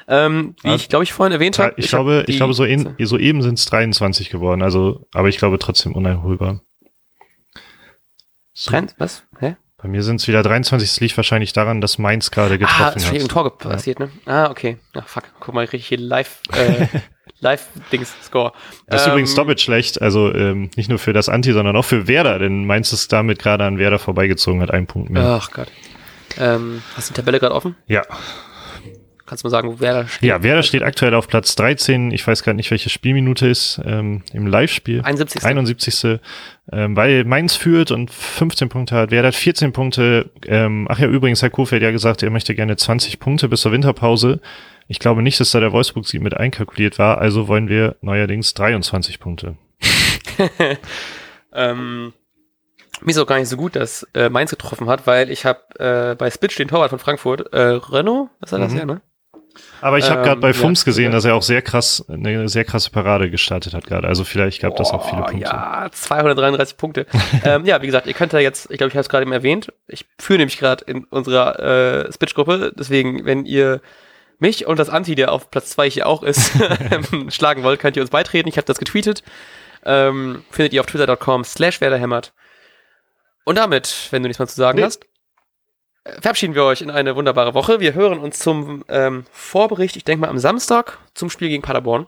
[0.07, 1.73] Ähm, wie also, ich glaube ich vorhin erwähnt habe.
[1.77, 4.61] Ich, ich, glaube, hab ich glaube so, in, so eben sind es 23 geworden.
[4.63, 6.61] Also, aber ich glaube trotzdem uneinholbar.
[8.53, 8.71] So.
[8.71, 8.95] Trend?
[8.97, 9.23] Was?
[9.39, 9.55] Hä?
[9.81, 10.87] Bei mir sind es wieder 23.
[10.89, 13.21] Das liegt wahrscheinlich daran, dass Mainz gerade getroffen ah, ist hat.
[13.21, 14.05] Ah, Tor passiert, ja.
[14.05, 14.11] ne?
[14.25, 14.77] Ah, okay.
[14.93, 15.23] Ach, fuck.
[15.39, 16.87] Guck mal, ich kriege hier live, äh,
[17.41, 18.53] Live-Dings-Score.
[18.87, 20.01] Das ist ähm, übrigens doppelt schlecht.
[20.01, 23.39] Also ähm, nicht nur für das Anti, sondern auch für Werder, denn Mainz ist damit
[23.39, 25.23] gerade an Werder vorbeigezogen, hat einen Punkt mehr.
[25.23, 25.67] Ach Gott.
[26.37, 27.75] Ähm, hast du die Tabelle gerade offen?
[27.87, 28.03] Ja.
[29.31, 30.27] Kannst du mal sagen, wo Werder steht?
[30.27, 32.11] Ja, Werder steht aktuell auf Platz 13.
[32.11, 35.03] Ich weiß gerade nicht, welche Spielminute ist ähm, im Live-Spiel.
[35.03, 35.45] 71.
[35.45, 36.19] 71.
[36.69, 39.09] Ähm, weil Mainz führt und 15 Punkte hat.
[39.11, 40.31] Werder hat 14 Punkte.
[40.45, 43.71] Ähm, ach ja, übrigens, Herr Kofeld ja gesagt, er möchte gerne 20 Punkte bis zur
[43.71, 44.41] Winterpause.
[44.91, 47.19] Ich glaube nicht, dass da der Wolfsburg-Sieg mit einkalkuliert war.
[47.19, 49.55] Also wollen wir neuerdings 23 Punkte.
[51.53, 52.11] ähm,
[52.99, 55.61] mir ist auch gar nicht so gut, dass äh, Mainz getroffen hat, weil ich habe
[55.79, 58.77] äh, bei Spitch den Torwart von Frankfurt, äh, Renault, was war das mhm.
[58.79, 59.01] ja, ne?
[59.79, 62.49] Aber ich habe ähm, gerade bei Fums ja, gesehen, dass er auch sehr krass, eine
[62.49, 64.09] sehr krasse Parade gestartet hat gerade.
[64.09, 65.45] Also vielleicht gab das auch viele Punkte.
[65.45, 67.05] Ja, 233 Punkte.
[67.45, 69.31] ähm, ja, wie gesagt, ihr könnt da jetzt, ich glaube, ich habe es gerade eben
[69.31, 69.71] erwähnt.
[69.87, 71.59] Ich führe nämlich gerade in unserer
[72.07, 72.73] äh, Spitch-Gruppe.
[72.77, 73.79] Deswegen, wenn ihr
[74.41, 76.51] mich und das Anti, der auf Platz 2 hier auch ist,
[77.29, 78.49] schlagen wollt, könnt ihr uns beitreten.
[78.49, 79.23] Ich habe das getweetet.
[79.85, 82.33] Ähm, findet ihr auf twitter.com slash werderhämmert.
[83.45, 84.83] Und damit, wenn du nichts mehr zu sagen nee.
[84.83, 85.05] hast,
[86.19, 87.79] verabschieden wir euch in eine wunderbare Woche.
[87.79, 92.07] Wir hören uns zum ähm, Vorbericht, ich denke mal am Samstag, zum Spiel gegen Paderborn.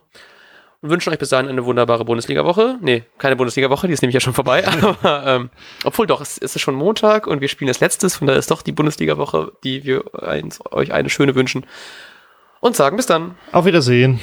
[0.82, 2.78] Und wünschen euch bis dahin eine wunderbare Bundesliga-Woche.
[2.82, 4.68] Nee, keine Bundesliga-Woche, die ist nämlich ja schon vorbei.
[4.68, 5.50] Aber, ähm,
[5.86, 8.18] obwohl doch, es, es ist schon Montag und wir spielen das Letztes.
[8.18, 11.66] Von daher ist doch die Bundesliga-Woche, die wir eins, euch eine schöne wünschen.
[12.64, 13.36] Und sagen bis dann.
[13.52, 14.22] Auf Wiedersehen.